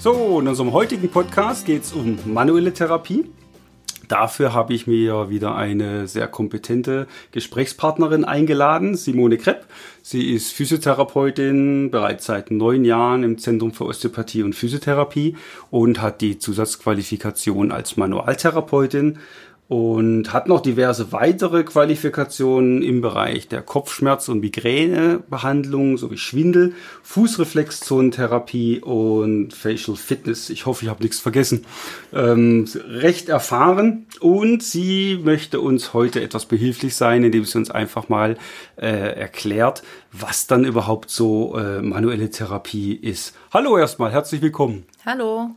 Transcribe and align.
So, 0.00 0.38
in 0.38 0.46
unserem 0.46 0.72
heutigen 0.72 1.08
Podcast 1.08 1.66
geht 1.66 1.82
es 1.82 1.92
um 1.92 2.20
manuelle 2.24 2.72
Therapie. 2.72 3.24
Dafür 4.06 4.54
habe 4.54 4.72
ich 4.72 4.86
mir 4.86 5.28
wieder 5.28 5.56
eine 5.56 6.06
sehr 6.06 6.28
kompetente 6.28 7.08
Gesprächspartnerin 7.32 8.24
eingeladen, 8.24 8.96
Simone 8.96 9.38
Krepp. 9.38 9.66
Sie 10.00 10.32
ist 10.32 10.52
Physiotherapeutin, 10.52 11.90
bereits 11.90 12.26
seit 12.26 12.52
neun 12.52 12.84
Jahren 12.84 13.24
im 13.24 13.38
Zentrum 13.38 13.72
für 13.72 13.86
Osteopathie 13.86 14.44
und 14.44 14.54
Physiotherapie 14.54 15.36
und 15.70 16.00
hat 16.00 16.20
die 16.20 16.38
Zusatzqualifikation 16.38 17.72
als 17.72 17.96
Manualtherapeutin 17.96 19.18
und 19.68 20.32
hat 20.32 20.48
noch 20.48 20.62
diverse 20.62 21.12
weitere 21.12 21.62
Qualifikationen 21.62 22.82
im 22.82 23.02
Bereich 23.02 23.48
der 23.48 23.62
Kopfschmerz- 23.62 24.30
und 24.30 24.40
Migränebehandlung 24.40 25.98
sowie 25.98 26.16
Schwindel, 26.16 26.72
Fußreflexzonentherapie 27.02 28.80
und 28.80 29.52
Facial 29.52 29.98
Fitness. 29.98 30.48
Ich 30.48 30.64
hoffe, 30.64 30.86
ich 30.86 30.90
habe 30.90 31.02
nichts 31.02 31.20
vergessen. 31.20 31.66
Ähm, 32.14 32.66
recht 32.88 33.28
erfahren 33.28 34.06
und 34.20 34.62
sie 34.62 35.20
möchte 35.22 35.60
uns 35.60 35.92
heute 35.92 36.22
etwas 36.22 36.46
behilflich 36.46 36.96
sein, 36.96 37.22
indem 37.22 37.44
sie 37.44 37.58
uns 37.58 37.70
einfach 37.70 38.08
mal 38.08 38.38
äh, 38.76 38.86
erklärt, 38.86 39.82
was 40.12 40.46
dann 40.46 40.64
überhaupt 40.64 41.10
so 41.10 41.58
äh, 41.58 41.82
manuelle 41.82 42.30
Therapie 42.30 42.94
ist. 42.94 43.36
Hallo 43.52 43.76
erstmal, 43.76 44.12
herzlich 44.12 44.40
willkommen. 44.40 44.86
Hallo. 45.04 45.50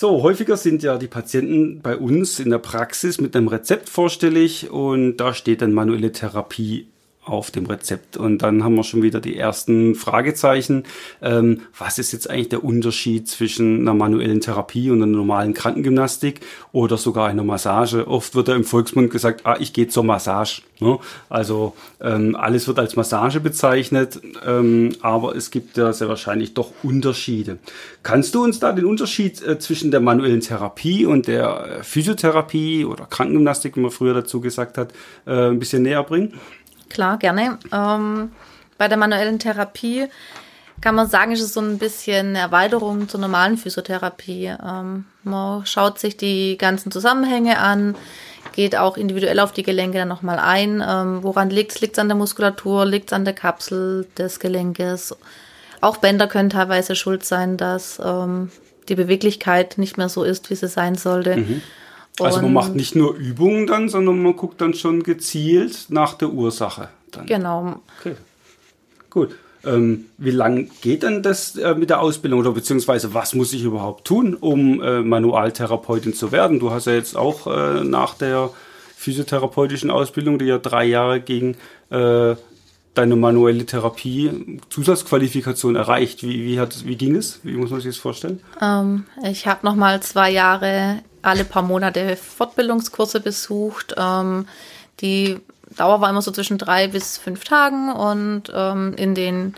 So, 0.00 0.22
häufiger 0.22 0.56
sind 0.56 0.84
ja 0.84 0.96
die 0.96 1.08
Patienten 1.08 1.82
bei 1.82 1.96
uns 1.96 2.38
in 2.38 2.50
der 2.50 2.58
Praxis 2.58 3.20
mit 3.20 3.34
einem 3.34 3.48
Rezept 3.48 3.88
vorstellig 3.88 4.70
und 4.70 5.16
da 5.16 5.34
steht 5.34 5.60
dann 5.60 5.72
manuelle 5.72 6.12
Therapie 6.12 6.86
auf 7.28 7.50
dem 7.50 7.66
Rezept. 7.66 8.16
Und 8.16 8.38
dann 8.42 8.64
haben 8.64 8.74
wir 8.74 8.84
schon 8.84 9.02
wieder 9.02 9.20
die 9.20 9.36
ersten 9.36 9.94
Fragezeichen. 9.94 10.84
Ähm, 11.22 11.60
was 11.78 11.98
ist 11.98 12.12
jetzt 12.12 12.28
eigentlich 12.30 12.48
der 12.48 12.64
Unterschied 12.64 13.28
zwischen 13.28 13.80
einer 13.80 13.94
manuellen 13.94 14.40
Therapie 14.40 14.90
und 14.90 15.02
einer 15.02 15.06
normalen 15.06 15.54
Krankengymnastik 15.54 16.40
oder 16.72 16.96
sogar 16.96 17.28
einer 17.28 17.44
Massage? 17.44 18.06
Oft 18.06 18.34
wird 18.34 18.48
da 18.48 18.56
im 18.56 18.64
Volksmund 18.64 19.10
gesagt, 19.10 19.42
ah, 19.44 19.56
ich 19.58 19.72
gehe 19.72 19.88
zur 19.88 20.04
Massage. 20.04 20.62
Ne? 20.80 20.98
Also 21.28 21.74
ähm, 22.00 22.36
alles 22.36 22.68
wird 22.68 22.78
als 22.78 22.96
Massage 22.96 23.40
bezeichnet, 23.40 24.20
ähm, 24.46 24.90
aber 25.00 25.34
es 25.34 25.50
gibt 25.50 25.76
ja 25.76 25.92
sehr 25.92 26.08
wahrscheinlich 26.08 26.54
doch 26.54 26.72
Unterschiede. 26.82 27.58
Kannst 28.02 28.34
du 28.34 28.44
uns 28.44 28.60
da 28.60 28.72
den 28.72 28.84
Unterschied 28.84 29.42
äh, 29.42 29.58
zwischen 29.58 29.90
der 29.90 30.00
manuellen 30.00 30.40
Therapie 30.40 31.04
und 31.04 31.26
der 31.26 31.78
äh, 31.80 31.82
Physiotherapie 31.82 32.84
oder 32.84 33.06
Krankengymnastik, 33.06 33.76
wie 33.76 33.80
man 33.80 33.90
früher 33.90 34.14
dazu 34.14 34.40
gesagt 34.40 34.78
hat, 34.78 34.92
äh, 35.26 35.48
ein 35.48 35.58
bisschen 35.58 35.82
näher 35.82 36.02
bringen? 36.04 36.34
Klar, 36.88 37.18
gerne. 37.18 37.58
Ähm, 37.72 38.32
bei 38.78 38.88
der 38.88 38.96
manuellen 38.96 39.38
Therapie 39.38 40.08
kann 40.80 40.94
man 40.94 41.08
sagen, 41.08 41.32
ist 41.32 41.40
es 41.40 41.52
so 41.52 41.60
ein 41.60 41.78
bisschen 41.78 42.36
Erweiterung 42.36 43.08
zur 43.08 43.20
normalen 43.20 43.56
Physiotherapie. 43.56 44.54
Ähm, 44.64 45.06
man 45.24 45.66
schaut 45.66 45.98
sich 45.98 46.16
die 46.16 46.56
ganzen 46.56 46.92
Zusammenhänge 46.92 47.58
an, 47.58 47.96
geht 48.52 48.76
auch 48.76 48.96
individuell 48.96 49.40
auf 49.40 49.52
die 49.52 49.64
Gelenke 49.64 49.98
dann 49.98 50.08
nochmal 50.08 50.38
ein. 50.38 50.82
Ähm, 50.86 51.22
woran 51.22 51.50
liegt 51.50 51.72
es? 51.72 51.80
Liegt 51.80 51.94
es 51.94 51.98
an 51.98 52.08
der 52.08 52.16
Muskulatur? 52.16 52.86
Liegt 52.86 53.10
es 53.10 53.12
an 53.12 53.24
der 53.24 53.34
Kapsel 53.34 54.06
des 54.16 54.38
Gelenkes? 54.38 55.16
Auch 55.80 55.96
Bänder 55.98 56.26
können 56.26 56.50
teilweise 56.50 56.94
schuld 56.94 57.24
sein, 57.24 57.56
dass 57.56 58.00
ähm, 58.04 58.50
die 58.88 58.94
Beweglichkeit 58.94 59.78
nicht 59.78 59.96
mehr 59.98 60.08
so 60.08 60.24
ist, 60.24 60.50
wie 60.50 60.54
sie 60.54 60.68
sein 60.68 60.94
sollte. 60.94 61.36
Mhm. 61.36 61.62
Also 62.20 62.42
man 62.42 62.52
macht 62.52 62.74
nicht 62.74 62.94
nur 62.94 63.14
Übungen 63.14 63.66
dann, 63.66 63.88
sondern 63.88 64.22
man 64.22 64.36
guckt 64.36 64.60
dann 64.60 64.74
schon 64.74 65.02
gezielt 65.02 65.86
nach 65.88 66.14
der 66.14 66.30
Ursache. 66.30 66.88
Dann. 67.10 67.26
Genau. 67.26 67.80
Okay. 67.98 68.14
Gut. 69.10 69.34
Ähm, 69.64 70.06
wie 70.18 70.30
lang 70.30 70.70
geht 70.82 71.02
denn 71.02 71.22
das 71.22 71.56
äh, 71.56 71.74
mit 71.74 71.90
der 71.90 72.00
Ausbildung 72.00 72.40
oder 72.40 72.52
beziehungsweise 72.52 73.12
was 73.12 73.34
muss 73.34 73.52
ich 73.52 73.64
überhaupt 73.64 74.06
tun, 74.06 74.34
um 74.34 74.80
äh, 74.80 75.00
Manualtherapeutin 75.00 76.14
zu 76.14 76.30
werden? 76.30 76.60
Du 76.60 76.70
hast 76.70 76.86
ja 76.86 76.92
jetzt 76.92 77.16
auch 77.16 77.46
äh, 77.46 77.82
nach 77.82 78.14
der 78.14 78.50
physiotherapeutischen 78.96 79.90
Ausbildung, 79.90 80.38
die 80.38 80.46
ja 80.46 80.58
drei 80.58 80.84
Jahre 80.84 81.20
ging, 81.20 81.56
äh, 81.90 82.36
deine 82.98 83.16
manuelle 83.16 83.64
Therapie 83.64 84.58
Zusatzqualifikation 84.70 85.76
erreicht. 85.76 86.22
Wie, 86.22 86.44
wie, 86.44 86.58
hat, 86.58 86.84
wie 86.84 86.96
ging 86.96 87.16
es? 87.16 87.40
Wie 87.44 87.56
muss 87.56 87.70
man 87.70 87.80
sich 87.80 87.94
das 87.94 88.00
vorstellen? 88.00 88.40
Ähm, 88.60 89.04
ich 89.22 89.46
habe 89.46 89.64
noch 89.64 89.76
mal 89.76 90.00
zwei 90.02 90.30
Jahre 90.30 90.98
alle 91.22 91.44
paar 91.44 91.62
Monate 91.62 92.16
Fortbildungskurse 92.16 93.20
besucht. 93.20 93.94
Ähm, 93.96 94.46
die 95.00 95.38
Dauer 95.76 96.00
war 96.00 96.10
immer 96.10 96.22
so 96.22 96.32
zwischen 96.32 96.58
drei 96.58 96.88
bis 96.88 97.18
fünf 97.18 97.44
Tagen 97.44 97.92
und 97.92 98.52
ähm, 98.54 98.94
in 98.96 99.14
den 99.14 99.54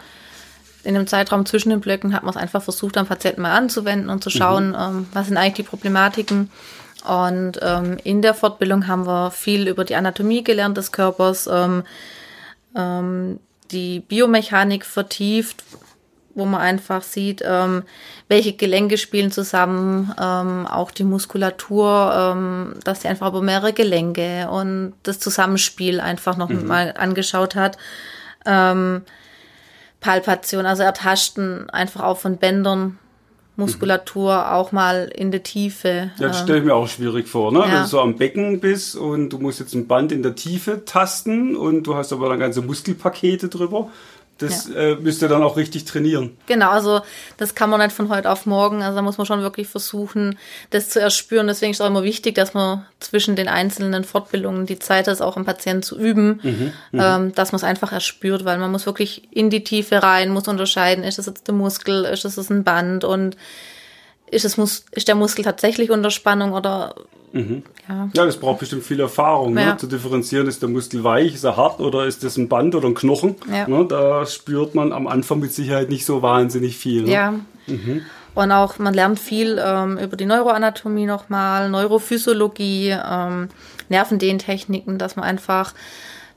in 0.83 0.95
dem 0.95 1.07
Zeitraum 1.07 1.45
zwischen 1.45 1.69
den 1.69 1.81
Blöcken 1.81 2.15
hat 2.15 2.23
man 2.23 2.31
es 2.31 2.41
einfach 2.41 2.63
versucht, 2.63 2.97
am 2.97 3.07
Patienten 3.07 3.43
mal 3.43 3.55
anzuwenden 3.55 4.09
und 4.09 4.25
zu 4.25 4.31
schauen, 4.31 4.71
mhm. 4.71 4.77
ähm, 4.79 5.07
was 5.13 5.27
sind 5.27 5.37
eigentlich 5.37 5.55
die 5.55 5.63
Problematiken. 5.63 6.51
Und 7.07 7.61
ähm, 7.63 7.99
in 8.03 8.23
der 8.23 8.33
Fortbildung 8.33 8.87
haben 8.87 9.07
wir 9.07 9.31
viel 9.31 9.69
über 9.69 9.85
die 9.85 9.95
Anatomie 9.95 10.43
gelernt 10.43 10.79
des 10.79 10.91
Körpers, 10.91 11.47
ähm, 12.77 13.41
die 13.71 14.01
Biomechanik 14.01 14.85
vertieft, 14.85 15.65
wo 16.35 16.47
man 16.47 16.61
einfach 16.61 17.03
sieht, 17.03 17.43
ähm, 17.45 17.83
welche 18.29 18.53
Gelenke 18.53 18.99
spielen 18.99 19.31
zusammen, 19.31 20.15
ähm, 20.21 20.67
auch 20.67 20.91
die 20.91 21.05
Muskulatur, 21.05 22.13
ähm, 22.15 22.75
dass 22.85 23.03
sie 23.03 23.09
einfach 23.09 23.29
über 23.29 23.43
mehrere 23.43 23.73
Gelenke 23.73 24.49
und 24.51 24.95
das 25.03 25.19
Zusammenspiel 25.19 26.01
einfach 26.01 26.37
noch 26.37 26.49
mhm. 26.49 26.67
mal 26.67 26.95
angeschaut 26.97 27.55
hat. 27.55 27.77
Ähm, 28.47 29.03
Palpation, 30.01 30.67
also 30.67 30.83
Ertaschten 30.83 31.69
einfach 31.71 32.03
auch 32.03 32.19
von 32.19 32.39
Bändern, 32.39 32.99
Muskulatur 33.57 34.35
mhm. 34.35 34.53
auch 34.53 34.73
mal 34.73 35.11
in 35.15 35.31
der 35.31 35.43
Tiefe. 35.43 36.11
Ja, 36.19 36.29
das 36.29 36.39
ähm, 36.39 36.45
stelle 36.45 36.59
ich 36.61 36.65
mir 36.65 36.75
auch 36.75 36.89
schwierig 36.89 37.29
vor, 37.29 37.53
ne? 37.53 37.61
Ja. 37.61 37.67
Wenn 37.67 37.83
du 37.83 37.87
so 37.87 38.01
am 38.01 38.17
Becken 38.17 38.61
bist 38.61 38.97
und 38.97 39.31
du 39.31 39.39
musst 39.39 39.61
jetzt 39.61 39.75
ein 39.75 39.87
Band 39.87 40.13
in 40.13 40.23
der 40.23 40.35
Tiefe 40.35 40.85
tasten 40.85 41.57
und 41.57 41.85
du 41.85 41.95
hast 41.95 42.13
aber 42.13 42.29
dann 42.29 42.39
ganze 42.39 42.63
Muskelpakete 42.63 43.49
drüber 43.49 43.89
das 44.41 44.69
ja. 44.69 44.75
äh, 44.75 44.97
müsst 44.97 45.23
ihr 45.23 45.29
dann 45.29 45.43
auch 45.43 45.57
richtig 45.57 45.85
trainieren. 45.85 46.37
Genau, 46.47 46.71
also 46.71 47.01
das 47.37 47.55
kann 47.55 47.71
man 47.71 47.81
nicht 47.81 47.93
von 47.93 48.09
heute 48.09 48.31
auf 48.31 48.47
morgen. 48.47 48.83
Also 48.83 48.97
da 48.97 49.03
muss 49.03 49.19
man 49.19 49.27
schon 49.27 49.43
wirklich 49.43 49.69
versuchen, 49.69 50.39
das 50.71 50.89
zu 50.89 51.01
erspüren. 51.01 51.47
Deswegen 51.47 51.73
ist 51.73 51.79
es 51.79 51.81
auch 51.81 51.91
immer 51.91 52.03
wichtig, 52.03 52.35
dass 52.35 52.55
man 52.55 52.85
zwischen 53.01 53.37
den 53.37 53.49
einzelnen 53.49 54.05
Fortbildungen 54.05 54.67
die 54.67 54.79
Zeit 54.79 55.09
hat, 55.09 55.21
auch 55.21 55.37
am 55.37 55.45
Patienten 55.45 55.83
zu 55.83 55.99
üben, 55.99 56.41
mhm, 56.43 56.73
mhm. 56.93 57.01
ähm, 57.01 57.35
dass 57.35 57.53
man 57.53 57.59
es 57.59 57.65
einfach 57.65 57.93
erspürt, 57.93 58.45
weil 58.45 58.59
man 58.59 58.73
muss 58.73 58.87
wirklich 58.87 59.29
in 59.31 59.51
die 59.51 59.65
Tiefe 59.65 60.03
rein, 60.03 60.31
muss 60.31 60.49
unterscheiden, 60.49 61.05
ist 61.05 61.19
das 61.19 61.27
jetzt 61.27 61.47
der 61.47 61.55
Muskel, 61.55 62.05
ist 62.05 62.25
das 62.25 62.51
ein 62.51 62.65
Band 62.65 63.05
und 63.05 63.37
ist, 64.31 64.45
es, 64.45 64.85
ist 64.93 65.09
der 65.09 65.15
Muskel 65.15 65.45
tatsächlich 65.45 65.91
unter 65.91 66.11
Spannung 66.11 66.53
oder 66.53 66.95
Mhm. 67.33 67.63
Ja. 67.89 68.09
ja, 68.13 68.27
das 68.27 68.39
braucht 68.39 68.59
bestimmt 68.59 68.83
viel 68.83 69.01
Erfahrung, 69.01 69.55
ne, 69.55 69.61
ja. 69.61 69.67
ne, 69.73 69.77
zu 69.77 69.87
differenzieren, 69.87 70.47
ist 70.47 70.63
der 70.63 70.69
Muskel 70.69 71.05
weich, 71.05 71.35
ist 71.35 71.45
er 71.45 71.57
hart 71.57 71.81
oder 71.81 72.07
ist 72.07 72.25
das 72.25 72.37
ein 72.37 72.49
Band 72.49 72.75
oder 72.75 72.89
ein 72.89 72.95
Knochen. 72.95 73.37
Ja. 73.53 73.69
Ne, 73.69 73.87
da 73.89 74.27
spürt 74.27 74.75
man 74.75 74.93
am 74.93 75.07
Anfang 75.07 75.39
mit 75.39 75.53
Sicherheit 75.53 75.91
nicht 75.91 76.05
so 76.05 76.23
wahnsinnig 76.23 76.77
viel. 76.77 77.03
Ne? 77.03 77.13
Ja. 77.13 77.35
Mhm. 77.67 78.03
Und 78.35 78.53
auch 78.53 78.79
man 78.79 78.95
lernt 78.95 79.19
viel 79.19 79.61
ähm, 79.65 79.99
über 79.99 80.17
die 80.17 80.27
Neuroanatomie 80.27 81.07
nochmal, 81.07 81.69
Neurophysiologie, 81.69 82.91
ähm, 82.91 83.49
Nervendehntechniken, 83.89 84.99
dass 84.99 85.17
man 85.17 85.25
einfach 85.25 85.75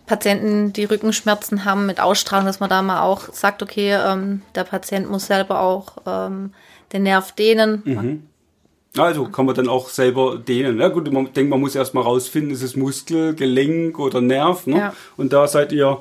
Patienten, 0.05 0.73
die 0.73 0.85
Rückenschmerzen 0.85 1.65
haben 1.65 1.85
mit 1.85 1.99
Ausstrahlung, 1.99 2.45
dass 2.45 2.59
man 2.59 2.69
da 2.69 2.81
mal 2.81 3.01
auch 3.01 3.31
sagt, 3.31 3.63
okay, 3.63 3.93
ähm, 3.93 4.41
der 4.55 4.63
Patient 4.63 5.09
muss 5.09 5.27
selber 5.27 5.61
auch 5.61 5.97
ähm, 6.05 6.53
den 6.93 7.03
Nerv 7.03 7.31
dehnen. 7.33 7.81
Mhm. 7.83 8.23
Also 8.95 9.25
kann 9.25 9.47
man 9.47 9.55
dann 9.55 9.67
auch 9.67 9.89
selber 9.89 10.37
dehnen. 10.37 10.79
Ja, 10.79 10.89
gut, 10.89 11.11
man 11.11 11.33
denkt, 11.33 11.49
man 11.49 11.59
muss 11.59 11.75
erstmal 11.75 12.03
rausfinden, 12.03 12.51
ist 12.51 12.61
es 12.61 12.75
Muskel, 12.75 13.33
Gelenk 13.33 13.97
oder 13.97 14.21
Nerv. 14.21 14.67
Ne? 14.67 14.77
Ja. 14.77 14.93
Und 15.17 15.33
da 15.33 15.47
seid 15.47 15.71
ihr 15.71 15.99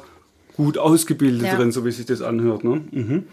gut 0.57 0.77
ausgebildet 0.77 1.47
ja. 1.47 1.57
drin, 1.57 1.73
so 1.73 1.87
wie 1.87 1.91
sich 1.91 2.05
das 2.05 2.21
anhört. 2.21 2.65
Ne? 2.65 2.83
Mhm. 2.91 3.27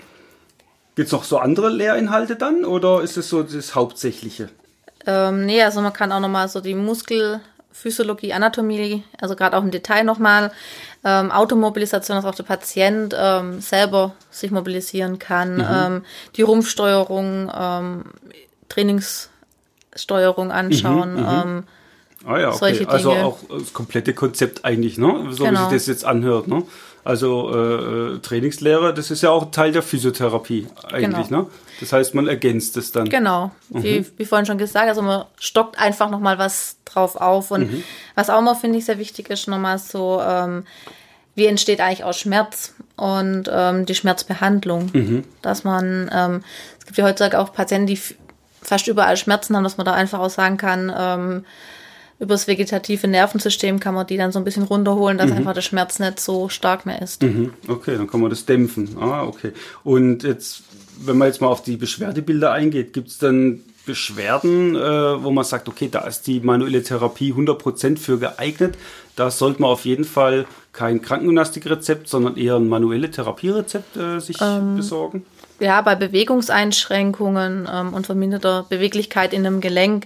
Gibt 0.95 1.07
es 1.07 1.11
noch 1.11 1.25
so 1.25 1.37
andere 1.37 1.69
Lehrinhalte 1.69 2.37
dann 2.37 2.63
oder 2.63 3.01
ist 3.01 3.17
es 3.17 3.29
so 3.29 3.43
das 3.43 3.75
Hauptsächliche? 3.75 4.49
Ähm, 5.05 5.45
nee, 5.45 5.61
also 5.61 5.81
man 5.81 5.93
kann 5.93 6.11
auch 6.11 6.19
nochmal 6.19 6.47
so 6.47 6.61
die 6.61 6.75
Muskel 6.75 7.41
Physiologie, 7.71 8.33
Anatomie, 8.33 9.03
also 9.19 9.35
gerade 9.35 9.57
auch 9.57 9.63
im 9.63 9.71
Detail 9.71 10.03
nochmal, 10.03 10.51
ähm, 11.03 11.31
Automobilisation, 11.31 12.17
dass 12.17 12.25
auch 12.25 12.35
der 12.35 12.43
Patient 12.43 13.15
ähm, 13.17 13.61
selber 13.61 14.15
sich 14.31 14.51
mobilisieren 14.51 15.19
kann, 15.19 15.55
mhm. 15.55 15.67
ähm, 15.71 16.05
die 16.35 16.41
Rumpfsteuerung, 16.41 17.51
ähm, 17.57 18.05
Trainingssteuerung 18.67 20.51
anschauen. 20.51 21.13
Mhm, 21.13 21.19
mhm. 21.19 21.27
ähm, 21.27 21.63
Ah 22.25 22.37
ja, 22.37 22.53
okay. 22.53 22.85
Also 22.87 23.13
auch 23.13 23.39
das 23.49 23.71
komplette 23.71 24.13
Konzept 24.13 24.65
eigentlich, 24.65 24.97
ne? 24.97 25.27
So 25.31 25.45
genau. 25.45 25.59
wie 25.59 25.63
sich 25.69 25.73
das 25.79 25.87
jetzt 25.87 26.05
anhört, 26.05 26.49
ne? 26.49 26.63
Also 27.03 27.53
äh, 27.53 28.15
äh, 28.15 28.19
Trainingslehre, 28.19 28.93
das 28.93 29.11
ist 29.11 29.21
ja 29.21 29.29
auch 29.29 29.51
Teil 29.51 29.71
der 29.71 29.81
Physiotherapie 29.81 30.67
eigentlich, 30.91 31.27
genau. 31.27 31.43
ne? 31.43 31.47
Das 31.79 31.93
heißt, 31.93 32.13
man 32.13 32.27
ergänzt 32.27 32.75
es 32.77 32.91
dann. 32.91 33.07
Genau, 33.07 33.51
mhm. 33.69 33.83
wie, 33.83 34.05
wie 34.17 34.25
vorhin 34.25 34.45
schon 34.45 34.57
gesagt, 34.57 34.87
also 34.87 35.01
man 35.01 35.25
stockt 35.39 35.79
einfach 35.79 36.09
nochmal 36.09 36.37
was 36.37 36.75
drauf 36.85 37.15
auf. 37.15 37.51
Und 37.51 37.71
mhm. 37.71 37.83
was 38.15 38.29
auch 38.29 38.41
mal, 38.41 38.55
finde 38.55 38.79
ich, 38.79 38.85
sehr 38.85 38.99
wichtig 38.99 39.29
ist, 39.29 39.47
nochmal 39.47 39.79
so, 39.79 40.21
ähm, 40.21 40.65
wie 41.35 41.45
entsteht 41.45 41.79
eigentlich 41.79 42.03
auch 42.03 42.13
Schmerz 42.13 42.73
und 42.97 43.49
ähm, 43.51 43.85
die 43.85 43.95
Schmerzbehandlung. 43.95 44.89
Mhm. 44.93 45.23
Dass 45.41 45.63
man, 45.63 46.09
ähm, 46.13 46.43
es 46.79 46.85
gibt 46.85 46.97
ja 46.97 47.05
heutzutage 47.05 47.39
auch 47.39 47.53
Patienten, 47.53 47.87
die 47.87 47.99
fast 48.61 48.87
überall 48.87 49.15
Schmerzen 49.15 49.55
haben, 49.55 49.63
dass 49.63 49.77
man 49.77 49.85
da 49.85 49.93
einfach 49.93 50.19
auch 50.19 50.29
sagen 50.29 50.57
kann, 50.57 50.93
ähm, 50.95 51.45
über 52.19 52.33
das 52.33 52.47
vegetative 52.47 53.07
Nervensystem 53.07 53.79
kann 53.79 53.95
man 53.95 54.05
die 54.05 54.17
dann 54.17 54.33
so 54.33 54.39
ein 54.39 54.45
bisschen 54.45 54.63
runterholen, 54.63 55.17
dass 55.17 55.31
mhm. 55.31 55.37
einfach 55.37 55.53
der 55.53 55.61
Schmerz 55.61 55.99
nicht 55.99 56.19
so 56.19 56.49
stark 56.49 56.85
mehr 56.85 57.01
ist. 57.01 57.23
Mhm. 57.23 57.53
Okay, 57.67 57.95
dann 57.97 58.07
kann 58.07 58.19
man 58.19 58.29
das 58.29 58.45
dämpfen. 58.45 58.97
Ah, 58.99 59.23
okay. 59.23 59.53
Und 59.85 60.23
jetzt, 60.23 60.63
wenn 60.99 61.17
man 61.17 61.29
jetzt 61.29 61.39
mal 61.39 61.47
auf 61.47 61.63
die 61.63 61.77
Beschwerdebilder 61.77 62.51
eingeht, 62.51 62.91
gibt 62.91 63.07
es 63.07 63.17
dann 63.19 63.61
Beschwerden, 63.85 64.75
äh, 64.75 65.23
wo 65.23 65.31
man 65.31 65.45
sagt, 65.45 65.69
okay, 65.69 65.87
da 65.89 66.01
ist 66.01 66.27
die 66.27 66.41
manuelle 66.41 66.83
Therapie 66.83 67.33
100% 67.33 67.97
für 67.97 68.19
geeignet. 68.19 68.77
Da 69.15 69.31
sollte 69.31 69.61
man 69.61 69.71
auf 69.71 69.85
jeden 69.85 70.03
Fall 70.03 70.45
kein 70.73 71.01
Krankengymnastikrezept, 71.01 72.07
sondern 72.07 72.37
eher 72.37 72.57
ein 72.57 72.67
manuelle 72.67 73.09
Therapierezept 73.09 73.97
äh, 73.97 74.19
sich 74.19 74.37
ähm, 74.41 74.75
besorgen. 74.75 75.25
Ja, 75.59 75.81
bei 75.81 75.95
Bewegungseinschränkungen 75.95 77.67
ähm, 77.71 77.93
und 77.93 78.05
verminderter 78.05 78.65
Beweglichkeit 78.69 79.33
in 79.33 79.45
einem 79.45 79.61
Gelenk, 79.61 80.05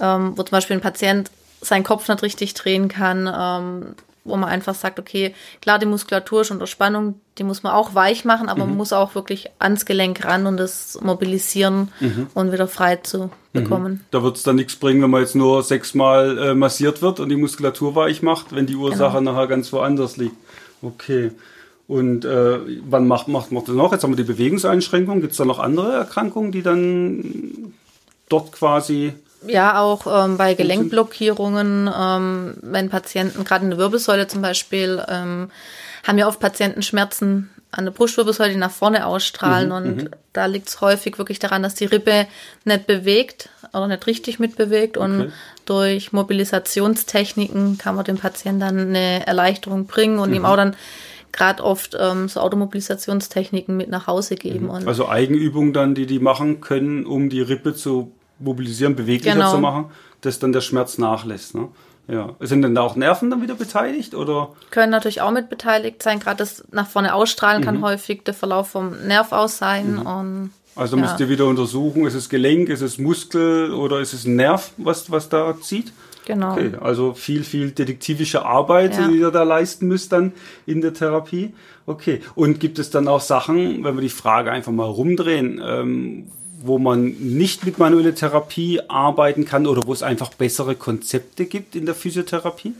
ähm, 0.00 0.32
wo 0.36 0.42
zum 0.42 0.52
Beispiel 0.52 0.76
ein 0.76 0.82
Patient 0.82 1.30
seinen 1.60 1.84
Kopf 1.84 2.08
nicht 2.08 2.22
richtig 2.22 2.54
drehen 2.54 2.88
kann, 2.88 3.28
ähm, 3.32 3.94
wo 4.24 4.36
man 4.36 4.48
einfach 4.48 4.74
sagt, 4.74 4.98
okay, 4.98 5.34
klar, 5.60 5.78
die 5.78 5.86
Muskulatur 5.86 6.42
ist 6.42 6.50
unter 6.50 6.66
Spannung, 6.66 7.20
die 7.38 7.44
muss 7.44 7.62
man 7.62 7.72
auch 7.72 7.94
weich 7.94 8.24
machen, 8.24 8.48
aber 8.48 8.64
mhm. 8.64 8.70
man 8.70 8.76
muss 8.78 8.92
auch 8.92 9.14
wirklich 9.14 9.48
ans 9.58 9.86
Gelenk 9.86 10.24
ran 10.24 10.46
und 10.46 10.58
das 10.58 10.98
mobilisieren 11.00 11.90
mhm. 12.00 12.26
und 12.34 12.52
wieder 12.52 12.68
frei 12.68 12.96
zu 12.96 13.24
mhm. 13.24 13.30
bekommen. 13.52 14.04
Da 14.10 14.22
wird 14.22 14.36
es 14.36 14.42
dann 14.42 14.56
nichts 14.56 14.76
bringen, 14.76 15.02
wenn 15.02 15.10
man 15.10 15.22
jetzt 15.22 15.34
nur 15.34 15.62
sechsmal 15.62 16.38
äh, 16.38 16.54
massiert 16.54 17.02
wird 17.02 17.20
und 17.20 17.28
die 17.28 17.36
Muskulatur 17.36 17.94
weich 17.94 18.22
macht, 18.22 18.54
wenn 18.54 18.66
die 18.66 18.76
Ursache 18.76 19.18
genau. 19.18 19.32
nachher 19.32 19.46
ganz 19.46 19.72
woanders 19.72 20.16
liegt. 20.16 20.36
Okay. 20.82 21.32
Und 21.86 22.26
äh, 22.26 22.58
wann 22.86 23.08
macht, 23.08 23.28
macht, 23.28 23.50
macht 23.50 23.68
das 23.68 23.74
noch? 23.74 23.92
Jetzt 23.92 24.04
haben 24.04 24.12
wir 24.12 24.22
die 24.22 24.30
Bewegungseinschränkung. 24.30 25.22
Gibt 25.22 25.32
es 25.32 25.38
da 25.38 25.46
noch 25.46 25.58
andere 25.58 25.94
Erkrankungen, 25.94 26.52
die 26.52 26.60
dann 26.60 27.72
dort 28.28 28.52
quasi 28.52 29.14
ja, 29.48 29.80
auch 29.80 30.06
ähm, 30.06 30.36
bei 30.36 30.54
Gelenkblockierungen, 30.54 31.90
ähm, 31.94 32.54
wenn 32.62 32.90
Patienten, 32.90 33.44
gerade 33.44 33.64
in 33.64 33.70
der 33.70 33.78
Wirbelsäule 33.78 34.26
zum 34.28 34.42
Beispiel, 34.42 35.02
ähm, 35.08 35.50
haben 36.06 36.18
ja 36.18 36.28
oft 36.28 36.40
Patienten 36.40 36.82
Schmerzen 36.82 37.50
an 37.70 37.84
der 37.84 37.92
Brustwirbelsäule, 37.92 38.52
die 38.52 38.58
nach 38.58 38.70
vorne 38.70 39.06
ausstrahlen. 39.06 39.68
Mhm, 39.68 39.74
und 39.74 39.96
mhm. 40.04 40.10
da 40.32 40.46
liegt 40.46 40.68
es 40.68 40.80
häufig 40.80 41.18
wirklich 41.18 41.38
daran, 41.38 41.62
dass 41.62 41.74
die 41.74 41.84
Rippe 41.84 42.26
nicht 42.64 42.86
bewegt 42.86 43.50
oder 43.72 43.88
nicht 43.88 44.06
richtig 44.06 44.38
mitbewegt. 44.38 44.96
Okay. 44.96 45.04
Und 45.04 45.32
durch 45.66 46.12
Mobilisationstechniken 46.12 47.78
kann 47.78 47.94
man 47.94 48.04
dem 48.04 48.16
Patienten 48.16 48.60
dann 48.60 48.78
eine 48.78 49.26
Erleichterung 49.26 49.86
bringen 49.86 50.18
und 50.18 50.30
mhm. 50.30 50.36
ihm 50.36 50.44
auch 50.44 50.56
dann 50.56 50.76
gerade 51.32 51.62
oft 51.62 51.96
ähm, 52.00 52.28
so 52.28 52.40
Automobilisationstechniken 52.40 53.76
mit 53.76 53.90
nach 53.90 54.06
Hause 54.06 54.36
geben. 54.36 54.66
Mhm. 54.66 54.88
also 54.88 55.08
Eigenübungen 55.08 55.74
dann, 55.74 55.94
die 55.94 56.06
die 56.06 56.20
machen 56.20 56.60
können, 56.60 57.04
um 57.04 57.28
die 57.28 57.42
Rippe 57.42 57.74
zu 57.74 58.12
mobilisieren, 58.38 58.96
beweglicher 58.96 59.34
genau. 59.34 59.52
zu 59.52 59.58
machen, 59.58 59.86
dass 60.20 60.38
dann 60.38 60.52
der 60.52 60.60
Schmerz 60.60 60.98
nachlässt. 60.98 61.54
Ne? 61.54 61.68
Ja. 62.08 62.34
Sind 62.40 62.62
denn 62.62 62.74
da 62.74 62.82
auch 62.82 62.96
Nerven 62.96 63.30
dann 63.30 63.42
wieder 63.42 63.54
beteiligt? 63.54 64.14
Oder? 64.14 64.50
Können 64.70 64.90
natürlich 64.90 65.20
auch 65.20 65.30
mit 65.30 65.50
beteiligt 65.50 66.02
sein. 66.02 66.20
Gerade 66.20 66.38
das 66.38 66.64
nach 66.72 66.88
vorne 66.88 67.14
ausstrahlen 67.14 67.60
mhm. 67.60 67.64
kann 67.66 67.82
häufig 67.82 68.22
der 68.24 68.34
Verlauf 68.34 68.68
vom 68.70 69.06
Nerv 69.06 69.32
aus 69.32 69.58
sein. 69.58 69.96
Mhm. 69.96 70.06
Und, 70.06 70.50
also 70.74 70.96
ja. 70.96 71.02
müsst 71.02 71.20
ihr 71.20 71.28
wieder 71.28 71.46
untersuchen, 71.46 72.06
ist 72.06 72.14
es 72.14 72.28
Gelenk, 72.28 72.70
ist 72.70 72.80
es 72.80 72.98
Muskel 72.98 73.72
oder 73.72 74.00
ist 74.00 74.14
es 74.14 74.24
ein 74.24 74.36
Nerv, 74.36 74.72
was, 74.78 75.10
was 75.10 75.28
da 75.28 75.54
zieht? 75.60 75.92
Genau. 76.24 76.52
Okay, 76.52 76.72
also 76.80 77.14
viel, 77.14 77.42
viel 77.42 77.70
detektivische 77.70 78.44
Arbeit, 78.44 78.94
ja. 78.94 79.08
die 79.08 79.18
ihr 79.18 79.30
da 79.30 79.44
leisten 79.44 79.88
müsst 79.88 80.12
dann 80.12 80.32
in 80.66 80.82
der 80.82 80.92
Therapie. 80.92 81.54
Okay. 81.86 82.20
Und 82.34 82.60
gibt 82.60 82.78
es 82.78 82.90
dann 82.90 83.08
auch 83.08 83.22
Sachen, 83.22 83.82
wenn 83.82 83.96
wir 83.96 84.02
die 84.02 84.10
Frage 84.10 84.50
einfach 84.50 84.72
mal 84.72 84.84
rumdrehen, 84.84 85.60
ähm, 85.64 86.26
wo 86.60 86.78
man 86.78 87.04
nicht 87.04 87.64
mit 87.64 87.78
manueller 87.78 88.14
Therapie 88.14 88.80
arbeiten 88.88 89.44
kann 89.44 89.66
oder 89.66 89.82
wo 89.86 89.92
es 89.92 90.02
einfach 90.02 90.30
bessere 90.30 90.74
Konzepte 90.74 91.46
gibt 91.46 91.76
in 91.76 91.86
der 91.86 91.94
Physiotherapie? 91.94 92.74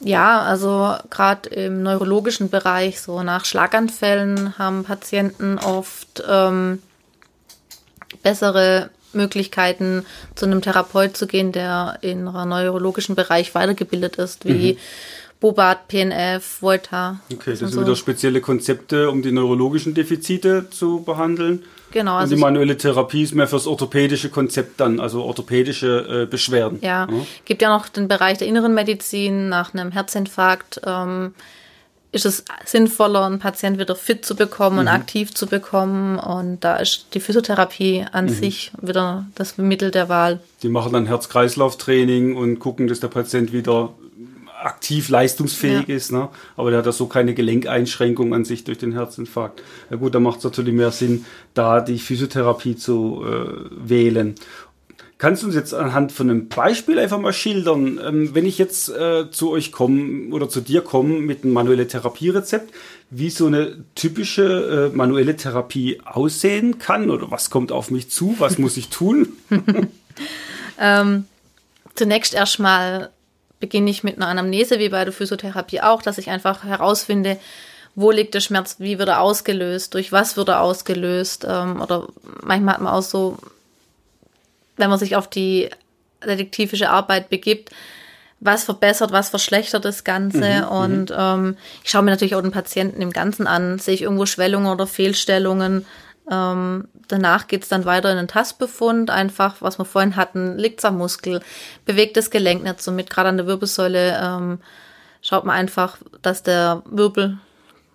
Ja, 0.00 0.42
also 0.42 0.94
gerade 1.10 1.48
im 1.48 1.82
neurologischen 1.82 2.50
Bereich, 2.50 3.00
so 3.00 3.22
nach 3.22 3.44
Schlaganfällen 3.44 4.58
haben 4.58 4.84
Patienten 4.84 5.58
oft 5.58 6.22
ähm, 6.28 6.82
bessere 8.22 8.90
Möglichkeiten, 9.12 10.04
zu 10.34 10.44
einem 10.46 10.60
Therapeut 10.60 11.16
zu 11.16 11.26
gehen, 11.26 11.50
der 11.50 11.98
in 12.02 12.28
einem 12.28 12.50
neurologischen 12.50 13.14
Bereich 13.14 13.54
weitergebildet 13.54 14.16
ist, 14.16 14.44
wie 14.44 14.74
mhm. 14.74 14.78
Bobat, 15.40 15.88
PNF, 15.88 16.60
Volta. 16.60 17.20
Okay, 17.32 17.50
das 17.50 17.58
sind 17.60 17.72
so. 17.72 17.80
wieder 17.80 17.96
spezielle 17.96 18.40
Konzepte, 18.40 19.10
um 19.10 19.22
die 19.22 19.32
neurologischen 19.32 19.94
Defizite 19.94 20.68
zu 20.70 21.00
behandeln. 21.00 21.64
Genau. 21.92 22.16
Also 22.16 22.34
und 22.34 22.38
die 22.38 22.42
manuelle 22.42 22.76
Therapie 22.76 23.22
ist 23.22 23.34
mehr 23.34 23.48
fürs 23.48 23.66
orthopädische 23.66 24.28
Konzept 24.28 24.80
dann, 24.80 25.00
also 25.00 25.22
orthopädische 25.22 26.22
äh, 26.22 26.26
Beschwerden. 26.26 26.78
Ja. 26.82 27.08
ja, 27.10 27.26
gibt 27.44 27.62
ja 27.62 27.68
noch 27.68 27.88
den 27.88 28.08
Bereich 28.08 28.38
der 28.38 28.48
inneren 28.48 28.74
Medizin 28.74 29.48
nach 29.48 29.72
einem 29.72 29.92
Herzinfarkt. 29.92 30.80
Ähm, 30.84 31.34
ist 32.12 32.24
es 32.24 32.44
sinnvoller, 32.64 33.26
einen 33.26 33.38
Patient 33.38 33.78
wieder 33.78 33.94
fit 33.94 34.24
zu 34.24 34.34
bekommen 34.36 34.78
und 34.78 34.84
mhm. 34.86 34.90
aktiv 34.90 35.34
zu 35.34 35.46
bekommen. 35.46 36.18
Und 36.18 36.60
da 36.60 36.76
ist 36.76 37.06
die 37.14 37.20
Physiotherapie 37.20 38.06
an 38.10 38.26
mhm. 38.26 38.30
sich 38.30 38.72
wieder 38.80 39.26
das 39.34 39.58
Mittel 39.58 39.90
der 39.90 40.08
Wahl. 40.08 40.40
Die 40.62 40.68
machen 40.68 40.92
dann 40.92 41.06
Herz-Kreislauf-Training 41.06 42.34
und 42.34 42.58
gucken, 42.58 42.88
dass 42.88 43.00
der 43.00 43.08
Patient 43.08 43.52
wieder 43.52 43.92
aktiv 44.66 45.08
leistungsfähig 45.08 45.88
ja. 45.88 45.94
ist, 45.94 46.12
ne? 46.12 46.28
aber 46.56 46.70
der 46.70 46.80
hat 46.80 46.86
da 46.86 46.92
so 46.92 47.06
keine 47.06 47.34
Gelenkeinschränkung 47.34 48.34
an 48.34 48.44
sich 48.44 48.64
durch 48.64 48.78
den 48.78 48.92
Herzinfarkt. 48.92 49.62
Ja 49.90 49.96
gut, 49.96 50.14
da 50.14 50.20
macht 50.20 50.38
es 50.38 50.44
natürlich 50.44 50.74
mehr 50.74 50.90
Sinn, 50.90 51.24
da 51.54 51.80
die 51.80 51.98
Physiotherapie 51.98 52.76
zu 52.76 53.24
äh, 53.24 53.88
wählen. 53.88 54.34
Kannst 55.18 55.42
du 55.42 55.46
uns 55.46 55.54
jetzt 55.54 55.72
anhand 55.72 56.12
von 56.12 56.28
einem 56.28 56.48
Beispiel 56.48 56.98
einfach 56.98 57.18
mal 57.18 57.32
schildern, 57.32 57.98
ähm, 58.04 58.34
wenn 58.34 58.44
ich 58.44 58.58
jetzt 58.58 58.90
äh, 58.90 59.30
zu 59.30 59.50
euch 59.50 59.72
komme 59.72 60.34
oder 60.34 60.48
zu 60.48 60.60
dir 60.60 60.82
komme 60.82 61.20
mit 61.20 61.44
einem 61.44 61.54
manuellen 61.54 61.88
Therapierezept, 61.88 62.74
wie 63.08 63.30
so 63.30 63.46
eine 63.46 63.84
typische 63.94 64.90
äh, 64.92 64.96
manuelle 64.96 65.36
Therapie 65.36 66.02
aussehen 66.04 66.78
kann 66.78 67.08
oder 67.08 67.30
was 67.30 67.48
kommt 67.48 67.72
auf 67.72 67.90
mich 67.90 68.10
zu, 68.10 68.34
was 68.38 68.58
muss 68.58 68.76
ich 68.76 68.90
tun? 68.90 69.28
ähm, 70.78 71.24
zunächst 71.94 72.34
erstmal 72.34 73.10
beginne 73.66 73.90
ich 73.90 74.04
mit 74.04 74.16
einer 74.16 74.28
Anamnese, 74.28 74.78
wie 74.78 74.90
bei 74.90 75.04
der 75.04 75.12
Physiotherapie 75.12 75.80
auch, 75.80 76.00
dass 76.00 76.18
ich 76.18 76.30
einfach 76.30 76.62
herausfinde, 76.62 77.36
wo 77.96 78.12
liegt 78.12 78.34
der 78.34 78.40
Schmerz, 78.40 78.76
wie 78.78 79.00
wird 79.00 79.08
er 79.08 79.20
ausgelöst, 79.20 79.92
durch 79.94 80.12
was 80.12 80.36
wird 80.36 80.50
er 80.50 80.60
ausgelöst. 80.60 81.44
Ähm, 81.48 81.80
oder 81.80 82.06
manchmal 82.44 82.74
hat 82.74 82.80
man 82.80 82.92
auch 82.92 83.02
so, 83.02 83.38
wenn 84.76 84.88
man 84.88 85.00
sich 85.00 85.16
auf 85.16 85.28
die 85.28 85.68
detektivische 86.24 86.90
Arbeit 86.90 87.28
begibt, 87.28 87.70
was 88.38 88.62
verbessert, 88.62 89.10
was 89.10 89.30
verschlechtert 89.30 89.84
das 89.84 90.04
Ganze. 90.04 90.38
Mhm, 90.38 90.60
mhm. 90.60 90.68
und 90.68 91.14
ähm, 91.16 91.56
ich 91.82 91.90
schaue 91.90 92.02
mir 92.02 92.12
natürlich 92.12 92.36
auch 92.36 92.42
den 92.42 92.52
Patienten 92.52 93.02
im 93.02 93.10
Ganzen 93.10 93.48
an. 93.48 93.80
Sehe 93.80 93.94
ich 93.94 94.02
irgendwo 94.02 94.26
Schwellungen 94.26 94.68
oder 94.68 94.86
Fehlstellungen? 94.86 95.84
Ähm, 96.30 96.86
danach 97.08 97.46
geht's 97.46 97.68
dann 97.68 97.84
weiter 97.84 98.10
in 98.10 98.16
den 98.16 98.28
Tastbefund, 98.28 99.10
einfach, 99.10 99.56
was 99.60 99.78
wir 99.78 99.84
vorhin 99.84 100.16
hatten, 100.16 100.58
liegt's 100.58 100.84
am 100.84 100.98
Muskel, 100.98 101.40
bewegt 101.84 102.16
das 102.16 102.30
Gelenk 102.30 102.62
nicht 102.62 102.82
so 102.82 102.92
mit, 102.92 103.10
gerade 103.10 103.28
an 103.28 103.36
der 103.36 103.46
Wirbelsäule 103.46 104.20
ähm, 104.22 104.58
schaut 105.22 105.44
man 105.44 105.56
einfach, 105.56 105.98
dass 106.22 106.42
der 106.42 106.82
Wirbel 106.86 107.38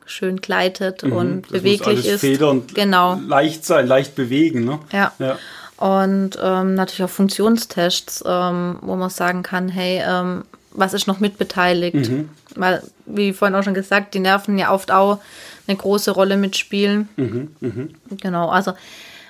schön 0.06 0.42
gleitet 0.42 1.04
mhm, 1.04 1.14
und 1.14 1.48
beweglich 1.50 2.06
ist. 2.06 2.22
Federn 2.22 2.64
genau. 2.74 3.20
leicht 3.26 3.66
sein, 3.66 3.88
leicht 3.88 4.16
bewegen. 4.16 4.66
Ne? 4.66 4.80
Ja. 4.92 5.14
ja. 5.20 5.38
Und 5.78 6.38
ähm, 6.42 6.76
natürlich 6.76 7.04
auch 7.04 7.10
Funktionstests, 7.10 8.24
ähm, 8.28 8.78
wo 8.82 8.96
man 8.96 9.10
sagen 9.10 9.44
kann, 9.44 9.70
hey, 9.70 10.04
ähm, 10.06 10.44
was 10.72 10.94
ist 10.94 11.08
noch 11.08 11.20
mitbeteiligt? 11.20 12.10
Mhm. 12.10 12.30
Weil, 12.56 12.84
wie 13.06 13.34
vorhin 13.34 13.56
auch 13.56 13.64
schon 13.64 13.74
gesagt, 13.74 14.14
die 14.14 14.20
Nerven 14.20 14.58
ja 14.58 14.74
oft 14.74 14.92
auch 14.92 15.20
eine 15.68 15.78
große 15.78 16.12
Rolle 16.12 16.38
mitspielen. 16.38 17.10
Mhm, 17.16 17.56
mh. 17.60 17.88
Genau, 18.22 18.50
also 18.50 18.74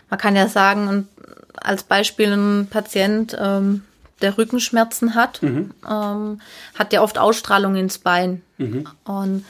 man 0.09 0.19
kann 0.19 0.35
ja 0.35 0.47
sagen, 0.47 1.07
als 1.55 1.83
Beispiel 1.83 2.31
ein 2.33 2.67
Patient, 2.69 3.35
ähm, 3.39 3.83
der 4.21 4.37
Rückenschmerzen 4.37 5.15
hat, 5.15 5.41
mhm. 5.41 5.71
ähm, 5.89 6.41
hat 6.77 6.93
ja 6.93 7.01
oft 7.01 7.17
Ausstrahlung 7.17 7.75
ins 7.75 7.97
Bein. 7.97 8.41
Mhm. 8.57 8.87
Und 9.03 9.45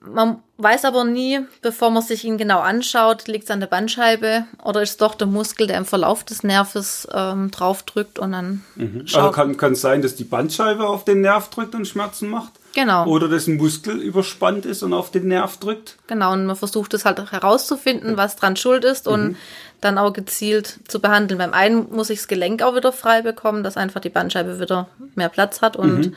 man 0.00 0.38
weiß 0.58 0.84
aber 0.84 1.04
nie, 1.04 1.40
bevor 1.60 1.90
man 1.90 2.02
sich 2.02 2.24
ihn 2.24 2.38
genau 2.38 2.60
anschaut, 2.60 3.28
liegt 3.28 3.44
es 3.44 3.50
an 3.50 3.60
der 3.60 3.68
Bandscheibe 3.68 4.44
oder 4.62 4.82
ist 4.82 4.90
es 4.90 4.96
doch 4.96 5.14
der 5.14 5.26
Muskel, 5.26 5.66
der 5.66 5.78
im 5.78 5.84
Verlauf 5.84 6.24
des 6.24 6.42
Nerves 6.42 7.06
ähm, 7.12 7.50
draufdrückt 7.50 8.18
und 8.18 8.32
dann. 8.32 8.64
Mhm. 8.76 9.06
Also 9.12 9.30
kann, 9.30 9.56
kann 9.56 9.72
es 9.72 9.80
sein, 9.80 10.02
dass 10.02 10.16
die 10.16 10.24
Bandscheibe 10.24 10.86
auf 10.86 11.04
den 11.04 11.20
Nerv 11.20 11.50
drückt 11.50 11.74
und 11.74 11.86
Schmerzen 11.86 12.28
macht? 12.28 12.52
Genau. 12.74 13.06
Oder 13.06 13.28
dass 13.28 13.46
ein 13.46 13.56
Muskel 13.56 14.00
überspannt 14.00 14.64
ist 14.66 14.82
und 14.82 14.92
auf 14.92 15.10
den 15.10 15.28
Nerv 15.28 15.58
drückt? 15.58 15.96
Genau, 16.06 16.32
und 16.32 16.46
man 16.46 16.56
versucht 16.56 16.94
es 16.94 17.04
halt 17.04 17.30
herauszufinden, 17.30 18.16
was 18.16 18.36
dran 18.36 18.56
schuld 18.56 18.84
ist 18.84 19.06
und 19.06 19.30
mhm. 19.30 19.36
dann 19.80 19.98
auch 19.98 20.12
gezielt 20.12 20.78
zu 20.88 21.00
behandeln. 21.00 21.38
Beim 21.38 21.52
einen 21.52 21.90
muss 21.90 22.10
ich 22.10 22.20
das 22.20 22.28
Gelenk 22.28 22.62
auch 22.62 22.74
wieder 22.74 22.92
frei 22.92 23.22
bekommen, 23.22 23.62
dass 23.62 23.76
einfach 23.76 24.00
die 24.00 24.08
Bandscheibe 24.08 24.58
wieder 24.58 24.88
mehr 25.14 25.28
Platz 25.28 25.60
hat 25.60 25.76
und 25.76 26.06
mhm. 26.06 26.16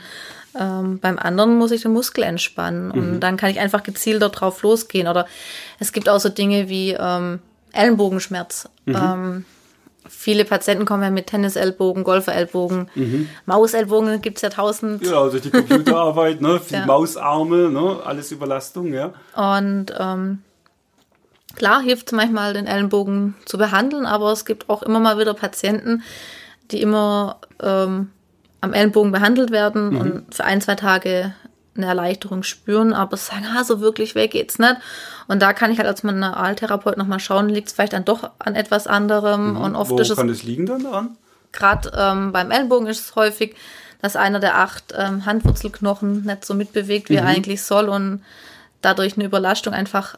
ähm, 0.57 0.99
beim 0.99 1.19
anderen 1.19 1.57
muss 1.57 1.71
ich 1.71 1.81
den 1.81 1.91
Muskel 1.91 2.23
entspannen 2.23 2.91
und 2.91 3.15
mhm. 3.15 3.19
dann 3.19 3.37
kann 3.37 3.49
ich 3.49 3.59
einfach 3.59 3.83
gezielter 3.83 4.29
drauf 4.29 4.61
losgehen. 4.61 5.07
Oder 5.07 5.27
es 5.79 5.91
gibt 5.91 6.07
auch 6.07 6.19
so 6.19 6.29
Dinge 6.29 6.69
wie 6.69 6.91
ähm, 6.91 7.39
Ellenbogenschmerz. 7.73 8.69
Mhm. 8.85 8.95
Ähm, 8.95 9.45
Viele 10.07 10.45
Patienten 10.45 10.85
kommen 10.85 11.03
ja 11.03 11.09
mit 11.09 11.27
Tennisellbogen, 11.27 12.03
Golferellbogen, 12.03 12.89
mhm. 12.95 13.29
Mausellbogen 13.45 14.21
gibt 14.21 14.37
es 14.37 14.41
ja 14.41 14.49
tausend. 14.49 15.05
Ja, 15.05 15.21
also 15.21 15.39
die 15.39 15.49
Computerarbeit, 15.49 16.41
ne, 16.41 16.61
ja. 16.69 16.85
Mausarme, 16.85 17.69
ne, 17.69 17.99
alles 18.03 18.31
Überlastung, 18.31 18.93
ja. 18.93 19.13
Und 19.35 19.93
ähm, 19.97 20.39
klar 21.55 21.81
hilft 21.81 22.07
es 22.07 22.13
manchmal, 22.13 22.53
den 22.53 22.67
Ellenbogen 22.67 23.35
zu 23.45 23.57
behandeln, 23.57 24.05
aber 24.05 24.31
es 24.31 24.45
gibt 24.45 24.69
auch 24.69 24.83
immer 24.83 24.99
mal 24.99 25.17
wieder 25.17 25.33
Patienten, 25.33 26.03
die 26.71 26.81
immer 26.81 27.39
ähm, 27.61 28.09
am 28.61 28.73
Ellenbogen 28.73 29.11
behandelt 29.11 29.51
werden 29.51 29.89
mhm. 29.89 29.97
und 29.97 30.35
für 30.35 30.43
ein, 30.43 30.61
zwei 30.61 30.75
Tage 30.75 31.33
eine 31.77 31.87
Erleichterung 31.87 32.43
spüren, 32.43 32.93
aber 32.93 33.17
sagen, 33.17 33.45
ah, 33.55 33.63
so 33.63 33.81
wirklich 33.81 34.15
weg 34.15 34.31
geht's 34.31 34.59
nicht. 34.59 34.75
Und 35.27 35.41
da 35.41 35.53
kann 35.53 35.71
ich 35.71 35.77
halt 35.77 35.87
als 35.87 36.03
Manualtherapeut 36.03 36.97
nochmal 36.97 37.19
schauen, 37.19 37.49
liegt 37.49 37.67
es 37.67 37.73
vielleicht 37.73 37.93
dann 37.93 38.05
doch 38.05 38.29
an 38.39 38.55
etwas 38.55 38.87
anderem. 38.87 39.51
Mhm. 39.51 39.61
Und 39.61 39.75
oft 39.75 39.91
Wo 39.91 39.99
ist 39.99 40.15
kann 40.15 40.29
es 40.29 40.43
liegen 40.43 40.65
dann 40.65 40.83
daran? 40.83 41.17
Gerade 41.51 41.91
ähm, 41.95 42.31
beim 42.31 42.51
Ellenbogen 42.51 42.87
ist 42.87 42.99
es 42.99 43.15
häufig, 43.15 43.55
dass 44.01 44.15
einer 44.15 44.39
der 44.39 44.57
acht 44.57 44.93
ähm, 44.97 45.25
Handwurzelknochen 45.25 46.25
nicht 46.25 46.45
so 46.45 46.53
mitbewegt, 46.53 47.09
wie 47.09 47.13
mhm. 47.13 47.19
er 47.19 47.25
eigentlich 47.25 47.63
soll 47.63 47.89
und 47.89 48.23
dadurch 48.81 49.15
eine 49.15 49.25
Überlastung 49.25 49.73
einfach 49.73 50.17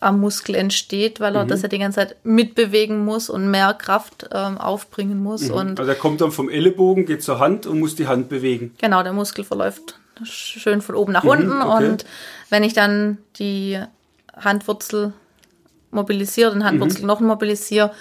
am 0.00 0.20
Muskel 0.20 0.54
entsteht, 0.54 1.20
weil 1.20 1.34
er 1.34 1.44
mhm. 1.44 1.48
das 1.48 1.62
ja 1.62 1.68
die 1.68 1.78
ganze 1.78 1.96
Zeit 1.96 2.16
mitbewegen 2.22 3.04
muss 3.04 3.28
und 3.30 3.50
mehr 3.50 3.74
Kraft 3.74 4.28
ähm, 4.32 4.58
aufbringen 4.58 5.22
muss. 5.22 5.48
Mhm. 5.48 5.54
Und 5.54 5.80
also 5.80 5.90
er 5.90 5.96
kommt 5.96 6.20
dann 6.20 6.32
vom 6.32 6.48
Ellenbogen, 6.48 7.06
geht 7.06 7.22
zur 7.22 7.38
Hand 7.38 7.66
und 7.66 7.80
muss 7.80 7.96
die 7.96 8.06
Hand 8.06 8.28
bewegen. 8.28 8.74
Genau, 8.78 9.02
der 9.02 9.12
Muskel 9.12 9.44
verläuft 9.44 9.98
schön 10.24 10.80
von 10.80 10.94
oben 10.94 11.12
nach 11.12 11.24
mhm, 11.24 11.30
unten. 11.30 11.62
Okay. 11.62 11.86
Und 11.86 12.04
wenn 12.50 12.62
ich 12.62 12.72
dann 12.72 13.18
die 13.38 13.78
Handwurzel 14.36 15.12
mobilisiere, 15.90 16.52
den 16.52 16.64
Handwurzelknochen 16.64 17.24
mhm. 17.24 17.32
mobilisiere, 17.32 17.92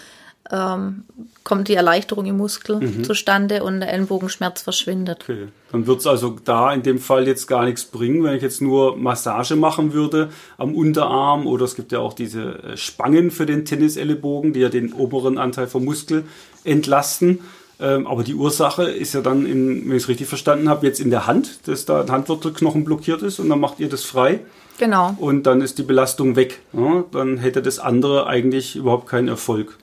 ähm, 0.52 1.04
kommt 1.44 1.68
die 1.68 1.76
Erleichterung 1.76 2.26
im 2.26 2.38
Muskel 2.38 2.80
mhm. 2.80 3.04
zustande 3.04 3.64
und 3.64 3.80
der 3.80 3.92
Ellenbogenschmerz 3.92 4.62
verschwindet. 4.62 5.24
Okay. 5.24 5.48
Dann 5.72 5.88
wird 5.88 6.00
es 6.00 6.08
also 6.08 6.38
da 6.44 6.74
in 6.74 6.84
dem 6.84 7.00
Fall 7.00 7.28
jetzt 7.28 7.48
gar 7.48 7.66
nichts 7.66 7.86
bringen, 7.86 8.24
wenn 8.24 8.36
ich 8.36 8.42
jetzt 8.42 8.62
nur 8.62 8.96
Massage 8.98 9.56
machen 9.56 9.94
würde 9.94 10.30
am 10.58 10.74
Unterarm 10.76 11.48
oder 11.48 11.66
es 11.66 11.76
gibt 11.76 11.92
ja 11.92 12.00
auch 12.00 12.14
diese 12.14 12.64
äh, 12.64 12.78
Spangen 12.78 13.32
für 13.32 13.46
den 13.46 13.66
Tennisellenbogen, 13.66 14.54
die 14.54 14.62
ja 14.62 14.70
den 14.70 14.94
oberen 14.94 15.38
Anteil 15.38 15.68
vom 15.68 15.84
Muskel 15.84 16.24
entlasten. 16.64 17.40
Ähm, 17.80 18.08
aber 18.08 18.24
die 18.24 18.34
Ursache 18.34 18.84
ist 18.84 19.14
ja 19.14 19.22
dann, 19.22 19.46
in, 19.46 19.88
wenn 19.88 19.98
ich 19.98 20.04
es 20.04 20.10
richtig 20.10 20.28
verstanden 20.28 20.68
habe, 20.68 20.86
jetzt 20.86 21.00
in 21.00 21.12
der 21.12 21.28
Hand, 21.28 21.68
dass 21.68 21.86
da 21.86 22.02
ein 22.02 22.12
Handwurzelknochen 22.12 22.84
blockiert 22.84 23.22
ist 23.22 23.40
und 23.40 23.50
dann 23.50 23.60
macht 23.60 23.80
ihr 23.80 23.90
das 23.90 24.04
frei. 24.04 24.40
Genau. 24.80 25.16
Und 25.20 25.44
dann 25.44 25.62
ist 25.62 25.78
die 25.78 25.84
Belastung 25.84 26.36
weg. 26.36 26.60
Ja, 26.74 27.04
dann 27.12 27.38
hätte 27.38 27.62
das 27.62 27.80
andere 27.80 28.28
eigentlich 28.28 28.76
überhaupt 28.76 29.08
keinen 29.08 29.28
Erfolg. 29.28 29.78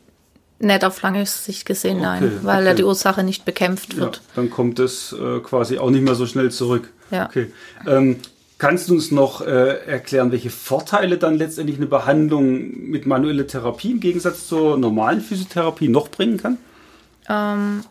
Nicht 0.61 0.85
auf 0.85 1.03
lange 1.03 1.27
Sicht 1.27 1.67
gesehen, 1.67 1.99
okay, 1.99 2.05
nein, 2.05 2.39
weil 2.43 2.59
okay. 2.59 2.67
ja 2.67 2.75
die 2.75 2.85
Ursache 2.85 3.23
nicht 3.25 3.45
bekämpft 3.45 3.97
wird. 3.97 4.17
Ja, 4.17 4.23
dann 4.37 4.51
kommt 4.51 4.79
es 4.79 5.13
äh, 5.13 5.41
quasi 5.41 5.79
auch 5.79 5.91
nicht 5.91 6.05
mehr 6.05 6.15
so 6.15 6.27
schnell 6.27 6.51
zurück. 6.51 6.91
Ja. 7.11 7.27
Okay. 7.27 7.53
Ähm, 7.87 8.17
kannst 8.59 8.89
du 8.89 8.95
uns 8.95 9.11
noch 9.11 9.41
äh, 9.41 9.85
erklären, 9.87 10.31
welche 10.33 10.51
Vorteile 10.51 11.19
dann 11.19 11.37
letztendlich 11.37 11.77
eine 11.77 11.87
Behandlung 11.87 12.89
mit 12.89 13.05
manueller 13.05 13.47
Therapie 13.47 13.91
im 13.91 14.01
Gegensatz 14.01 14.49
zur 14.49 14.79
normalen 14.79 15.21
Physiotherapie 15.21 15.89
noch 15.89 16.09
bringen 16.09 16.39
kann? 16.39 16.59
Ähm, 17.29 17.85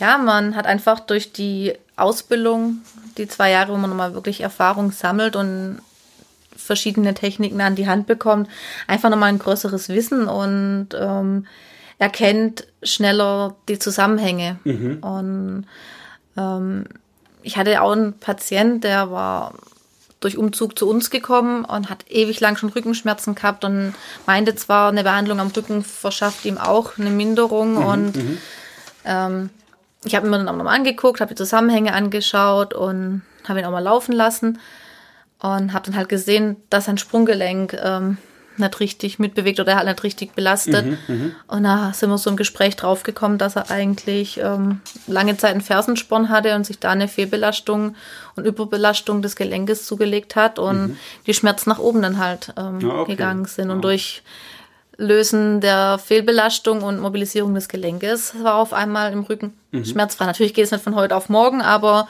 ja, 0.00 0.18
man 0.18 0.56
hat 0.56 0.66
einfach 0.66 1.00
durch 1.00 1.32
die 1.32 1.74
Ausbildung, 1.96 2.78
die 3.16 3.28
zwei 3.28 3.50
Jahre, 3.50 3.72
wo 3.72 3.76
man 3.76 3.90
nochmal 3.90 4.14
wirklich 4.14 4.40
Erfahrung 4.40 4.90
sammelt 4.90 5.36
und 5.36 5.80
verschiedene 6.56 7.14
Techniken 7.14 7.60
an 7.60 7.76
die 7.76 7.88
Hand 7.88 8.06
bekommt, 8.06 8.48
einfach 8.86 9.10
nochmal 9.10 9.28
ein 9.28 9.38
größeres 9.38 9.88
Wissen 9.88 10.26
und 10.26 10.88
ähm, 10.98 11.46
erkennt 11.98 12.66
schneller 12.82 13.54
die 13.68 13.78
Zusammenhänge. 13.78 14.58
Mhm. 14.64 14.98
Und 15.00 15.66
ähm, 16.36 16.84
ich 17.42 17.56
hatte 17.56 17.82
auch 17.82 17.92
einen 17.92 18.14
Patient, 18.14 18.82
der 18.82 19.10
war 19.10 19.54
durch 20.20 20.38
Umzug 20.38 20.78
zu 20.78 20.88
uns 20.88 21.10
gekommen 21.10 21.66
und 21.66 21.90
hat 21.90 22.10
ewig 22.10 22.40
lang 22.40 22.56
schon 22.56 22.70
Rückenschmerzen 22.70 23.34
gehabt 23.34 23.64
und 23.64 23.94
meinte 24.26 24.54
zwar, 24.54 24.88
eine 24.88 25.02
Behandlung 25.02 25.38
am 25.38 25.48
Rücken 25.48 25.84
verschafft 25.84 26.46
ihm 26.46 26.56
auch 26.56 26.98
eine 26.98 27.10
Minderung 27.10 27.74
mhm, 27.74 27.84
und 27.84 28.16
mhm. 28.16 28.38
Ähm, 29.04 29.50
ich 30.04 30.14
habe 30.14 30.28
mir 30.28 30.38
dann 30.38 30.48
auch 30.48 30.56
nochmal 30.56 30.76
angeguckt, 30.76 31.20
habe 31.20 31.34
die 31.34 31.38
Zusammenhänge 31.38 31.94
angeschaut 31.94 32.74
und 32.74 33.22
habe 33.48 33.60
ihn 33.60 33.64
auch 33.64 33.70
mal 33.70 33.80
laufen 33.80 34.12
lassen 34.12 34.58
und 35.40 35.72
habe 35.72 35.86
dann 35.86 35.96
halt 35.96 36.08
gesehen, 36.08 36.56
dass 36.70 36.86
sein 36.86 36.98
Sprunggelenk 36.98 37.74
ähm, 37.74 38.18
nicht 38.56 38.80
richtig 38.80 39.18
mitbewegt 39.18 39.60
oder 39.60 39.72
er 39.72 39.78
halt 39.78 39.88
nicht 39.88 40.04
richtig 40.04 40.34
belastet. 40.34 40.86
Mhm, 40.86 40.98
mhm, 41.08 41.34
und 41.48 41.64
da 41.64 41.92
sind 41.92 42.10
wir 42.10 42.18
so 42.18 42.30
im 42.30 42.36
Gespräch 42.36 42.76
draufgekommen, 42.76 43.38
dass 43.38 43.56
er 43.56 43.70
eigentlich 43.70 44.38
ähm, 44.38 44.80
lange 45.06 45.36
Zeit 45.36 45.52
einen 45.52 45.60
Fersensporn 45.60 46.28
hatte 46.28 46.54
und 46.54 46.64
sich 46.64 46.78
da 46.78 46.90
eine 46.90 47.08
Fehlbelastung 47.08 47.96
und 48.36 48.46
Überbelastung 48.46 49.22
des 49.22 49.36
Gelenkes 49.36 49.86
zugelegt 49.86 50.36
hat 50.36 50.58
und 50.58 50.88
mhm. 50.88 50.96
die 51.26 51.34
Schmerzen 51.34 51.70
nach 51.70 51.78
oben 51.78 52.02
dann 52.02 52.18
halt 52.18 52.52
ähm, 52.56 52.80
ja, 52.80 52.88
okay. 52.90 53.12
gegangen 53.12 53.46
sind. 53.46 53.70
Und 53.70 53.82
durch 53.82 54.22
Lösen 54.96 55.60
der 55.60 55.98
Fehlbelastung 55.98 56.82
und 56.82 57.00
Mobilisierung 57.00 57.54
des 57.54 57.68
Gelenkes 57.68 58.34
war 58.42 58.56
auf 58.56 58.72
einmal 58.72 59.12
im 59.12 59.20
Rücken 59.20 59.54
mhm. 59.72 59.84
schmerzfrei. 59.84 60.26
Natürlich 60.26 60.54
geht 60.54 60.64
es 60.64 60.70
nicht 60.70 60.84
von 60.84 60.94
heute 60.94 61.16
auf 61.16 61.28
morgen, 61.28 61.62
aber 61.62 62.08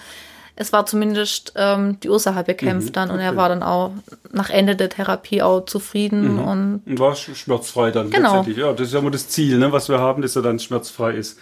es 0.56 0.72
war 0.72 0.86
zumindest 0.86 1.52
ähm, 1.56 1.98
die 2.00 2.08
Ursache 2.08 2.44
bekämpft 2.44 2.88
mhm, 2.88 2.92
dann 2.92 3.10
und 3.10 3.18
er 3.18 3.36
war 3.36 3.48
dann 3.48 3.62
auch 3.62 3.92
nach 4.32 4.50
Ende 4.50 4.76
der 4.76 4.88
Therapie 4.88 5.42
auch 5.42 5.64
zufrieden 5.64 6.34
mhm. 6.34 6.38
und, 6.38 6.82
und 6.86 6.98
war 6.98 7.16
schmerzfrei 7.16 7.90
dann 7.90 8.10
genau. 8.10 8.36
letztendlich. 8.36 8.58
Ja, 8.58 8.72
das 8.72 8.88
ist 8.88 8.92
ja 8.92 9.00
immer 9.00 9.10
das 9.10 9.28
Ziel, 9.28 9.58
ne, 9.58 9.72
was 9.72 9.88
wir 9.88 9.98
haben, 9.98 10.22
dass 10.22 10.36
er 10.36 10.42
dann 10.42 10.58
schmerzfrei 10.58 11.14
ist. 11.14 11.38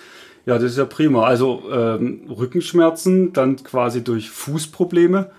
Ja, 0.47 0.55
das 0.55 0.73
ist 0.73 0.79
ja 0.79 0.87
prima. 0.87 1.25
Also 1.25 1.63
ähm, 1.71 2.23
Rückenschmerzen 2.29 3.33
dann 3.33 3.63
quasi 3.63 4.03
durch 4.03 4.31
Fußprobleme 4.31 5.31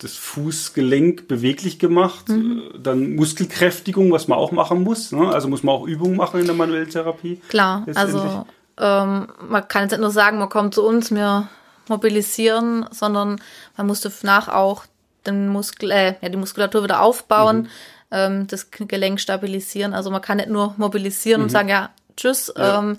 das 0.00 0.16
Fußgelenk 0.16 1.28
beweglich 1.28 1.78
gemacht, 1.78 2.28
mhm. 2.28 2.62
Äh, 2.74 2.78
dann 2.78 3.14
Muskelkräftigung, 3.14 4.10
was 4.12 4.28
man 4.28 4.38
auch 4.38 4.52
machen 4.52 4.82
muss. 4.82 5.12
Ne? 5.12 5.28
Also 5.28 5.48
muss 5.48 5.62
man 5.62 5.74
auch 5.74 5.86
Übungen 5.86 6.16
machen 6.16 6.40
in 6.40 6.46
der 6.46 6.54
manuellen 6.54 6.88
Therapie. 6.88 7.40
Klar, 7.48 7.86
also 7.94 8.46
ähm, 8.78 9.28
man 9.48 9.68
kann 9.68 9.82
jetzt 9.82 9.92
nicht 9.92 10.00
nur 10.00 10.10
sagen, 10.10 10.38
man 10.38 10.48
kommt 10.48 10.74
zu 10.74 10.84
uns, 10.84 11.10
wir 11.10 11.48
mobilisieren, 11.88 12.86
sondern 12.90 13.40
man 13.76 13.86
muss 13.86 14.00
danach 14.00 14.48
auch 14.48 14.84
den 15.26 15.48
Muskel, 15.48 15.90
äh, 15.90 16.14
ja, 16.20 16.28
die 16.28 16.38
Muskulatur 16.38 16.82
wieder 16.84 17.02
aufbauen, 17.02 17.62
mhm. 17.62 17.68
ähm, 18.10 18.46
das 18.46 18.70
Gelenk 18.70 19.20
stabilisieren. 19.20 19.92
Also 19.92 20.10
man 20.10 20.22
kann 20.22 20.38
nicht 20.38 20.48
nur 20.48 20.74
mobilisieren 20.78 21.40
mhm. 21.40 21.44
und 21.44 21.50
sagen, 21.50 21.68
ja, 21.68 21.90
tschüss. 22.16 22.52
Ja. 22.56 22.78
Ähm, 22.78 22.98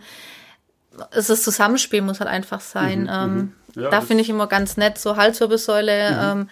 es 1.11 1.17
ist 1.17 1.29
das 1.29 1.43
Zusammenspiel 1.43 2.01
muss 2.01 2.19
halt 2.19 2.29
einfach 2.29 2.61
sein. 2.61 3.03
Mhm. 3.03 3.09
Ähm, 3.11 3.53
mhm. 3.75 3.83
ja, 3.83 3.89
da 3.89 4.01
finde 4.01 4.21
ich 4.21 4.29
immer 4.29 4.47
ganz 4.47 4.77
nett, 4.77 4.97
so 4.97 5.15
Halswirbelsäule, 5.15 6.11
mhm. 6.11 6.41
ähm, 6.41 6.49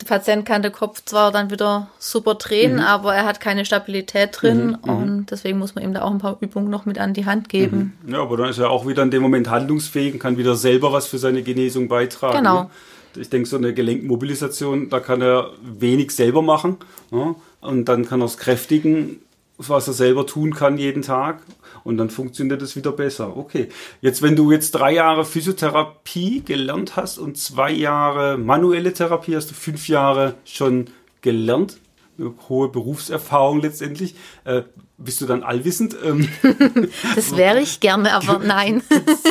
der 0.00 0.06
Patient 0.06 0.46
kann 0.46 0.62
den 0.62 0.72
Kopf 0.72 1.02
zwar 1.04 1.30
dann 1.30 1.50
wieder 1.50 1.88
super 1.98 2.34
drehen, 2.34 2.74
mhm. 2.74 2.80
aber 2.80 3.14
er 3.14 3.24
hat 3.24 3.40
keine 3.40 3.64
Stabilität 3.64 4.30
drin 4.40 4.78
mhm, 4.84 4.92
mhm, 4.92 5.02
und 5.02 5.30
deswegen 5.30 5.58
muss 5.58 5.74
man 5.74 5.84
ihm 5.84 5.92
da 5.92 6.02
auch 6.02 6.10
ein 6.10 6.18
paar 6.18 6.38
Übungen 6.40 6.70
noch 6.70 6.86
mit 6.86 6.98
an 6.98 7.14
die 7.14 7.26
Hand 7.26 7.48
geben. 7.48 7.98
Mhm. 8.04 8.14
Ja, 8.14 8.22
aber 8.22 8.36
dann 8.38 8.48
ist 8.48 8.58
er 8.58 8.70
auch 8.70 8.86
wieder 8.86 9.02
in 9.02 9.10
dem 9.10 9.22
Moment 9.22 9.50
handlungsfähig 9.50 10.14
und 10.14 10.18
kann 10.18 10.38
wieder 10.38 10.56
selber 10.56 10.92
was 10.92 11.06
für 11.06 11.18
seine 11.18 11.42
Genesung 11.42 11.88
beitragen. 11.88 12.38
Genau. 12.38 12.62
Ne? 12.62 12.70
Ich 13.16 13.28
denke, 13.28 13.48
so 13.48 13.56
eine 13.56 13.74
Gelenkmobilisation, 13.74 14.88
da 14.88 15.00
kann 15.00 15.20
er 15.20 15.50
wenig 15.62 16.12
selber 16.12 16.42
machen 16.42 16.76
ne? 17.10 17.34
und 17.60 17.86
dann 17.86 18.06
kann 18.06 18.22
er 18.22 18.26
es 18.26 18.38
kräftigen, 18.38 19.20
was 19.68 19.86
er 19.88 19.94
selber 19.94 20.26
tun 20.26 20.54
kann 20.54 20.78
jeden 20.78 21.02
Tag 21.02 21.42
und 21.84 21.98
dann 21.98 22.10
funktioniert 22.10 22.62
es 22.62 22.76
wieder 22.76 22.92
besser. 22.92 23.36
Okay. 23.36 23.68
Jetzt, 24.00 24.22
wenn 24.22 24.36
du 24.36 24.50
jetzt 24.50 24.72
drei 24.72 24.92
Jahre 24.92 25.24
Physiotherapie 25.24 26.42
gelernt 26.44 26.96
hast 26.96 27.18
und 27.18 27.36
zwei 27.36 27.70
Jahre 27.70 28.38
manuelle 28.38 28.92
Therapie, 28.92 29.36
hast 29.36 29.50
du 29.50 29.54
fünf 29.54 29.88
Jahre 29.88 30.34
schon 30.44 30.86
gelernt. 31.20 31.78
eine 32.18 32.34
hohe 32.48 32.68
Berufserfahrung 32.68 33.60
letztendlich. 33.60 34.14
Äh, 34.44 34.62
bist 34.96 35.20
du 35.20 35.26
dann 35.26 35.42
allwissend? 35.42 35.96
Ähm, 36.04 36.28
das 37.14 37.36
wäre 37.36 37.60
ich 37.60 37.80
gerne, 37.80 38.12
aber 38.12 38.38
nein. 38.44 38.82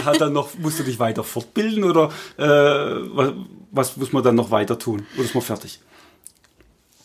Hat 0.03 0.19
dann 0.19 0.33
noch, 0.33 0.57
musst 0.57 0.79
du 0.79 0.83
dich 0.83 0.99
weiter 0.99 1.23
fortbilden 1.23 1.83
oder 1.83 2.09
äh, 2.37 2.43
was, 2.43 3.33
was 3.71 3.97
muss 3.97 4.13
man 4.13 4.23
dann 4.23 4.35
noch 4.35 4.51
weiter 4.51 4.79
tun? 4.79 5.05
Oder 5.15 5.25
ist 5.25 5.35
man 5.35 5.43
fertig? 5.43 5.79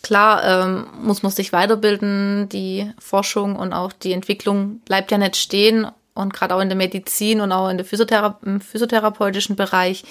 Klar 0.04 0.44
ähm, 0.44 0.86
muss 1.00 1.22
man 1.22 1.32
sich 1.32 1.54
weiterbilden, 1.54 2.46
die 2.50 2.92
Forschung 2.98 3.56
und 3.56 3.72
auch 3.72 3.90
die 3.90 4.12
Entwicklung 4.12 4.80
bleibt 4.80 5.10
ja 5.10 5.16
nicht 5.16 5.36
stehen 5.36 5.86
und 6.12 6.34
gerade 6.34 6.54
auch 6.54 6.60
in 6.60 6.68
der 6.68 6.76
Medizin 6.76 7.40
und 7.40 7.52
auch 7.52 7.70
in 7.70 7.78
der 7.78 7.86
Physiothera 7.86 8.38
im 8.44 8.60
physiotherapeutischen 8.60 9.56
Bereich 9.56 10.04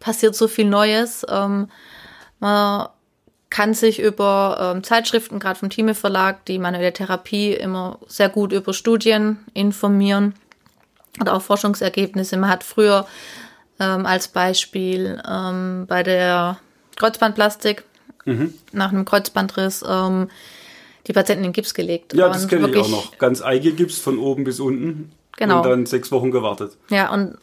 passiert 0.00 0.34
so 0.34 0.48
viel 0.48 0.64
Neues. 0.64 1.24
Ähm, 1.30 1.68
man 2.40 2.88
kann 3.48 3.74
sich 3.74 4.00
über 4.00 4.74
ähm, 4.74 4.82
Zeitschriften, 4.82 5.38
gerade 5.38 5.60
vom 5.60 5.70
Thieme 5.70 5.94
Verlag, 5.94 6.44
die 6.46 6.58
manuelle 6.58 6.92
Therapie 6.92 7.52
immer 7.52 8.00
sehr 8.08 8.30
gut 8.30 8.52
über 8.52 8.74
Studien 8.74 9.38
informieren 9.54 10.34
und 11.20 11.28
auch 11.28 11.42
Forschungsergebnisse. 11.42 12.36
Man 12.38 12.50
hat 12.50 12.64
früher 12.64 13.06
ähm, 13.78 14.04
als 14.04 14.26
Beispiel 14.26 15.22
ähm, 15.30 15.86
bei 15.86 16.02
der 16.02 16.58
Kreuzbandplastik 16.96 17.84
mhm. 18.28 18.54
nach 18.72 18.90
einem 18.90 19.04
Kreuzbandriss 19.04 19.84
ähm, 19.88 20.28
die 21.06 21.12
Patienten 21.12 21.44
in 21.44 21.52
Gips 21.52 21.74
gelegt. 21.74 22.14
Ja, 22.14 22.28
das 22.28 22.46
kenne 22.46 22.68
ich 22.68 22.76
auch 22.76 22.88
noch. 22.88 23.18
Ganz 23.18 23.42
Gips 23.42 23.98
von 23.98 24.18
oben 24.18 24.44
bis 24.44 24.60
unten. 24.60 25.10
Genau. 25.36 25.58
Und 25.58 25.66
dann 25.66 25.86
sechs 25.86 26.12
Wochen 26.12 26.30
gewartet. 26.30 26.76
Ja, 26.90 27.12
und 27.12 27.38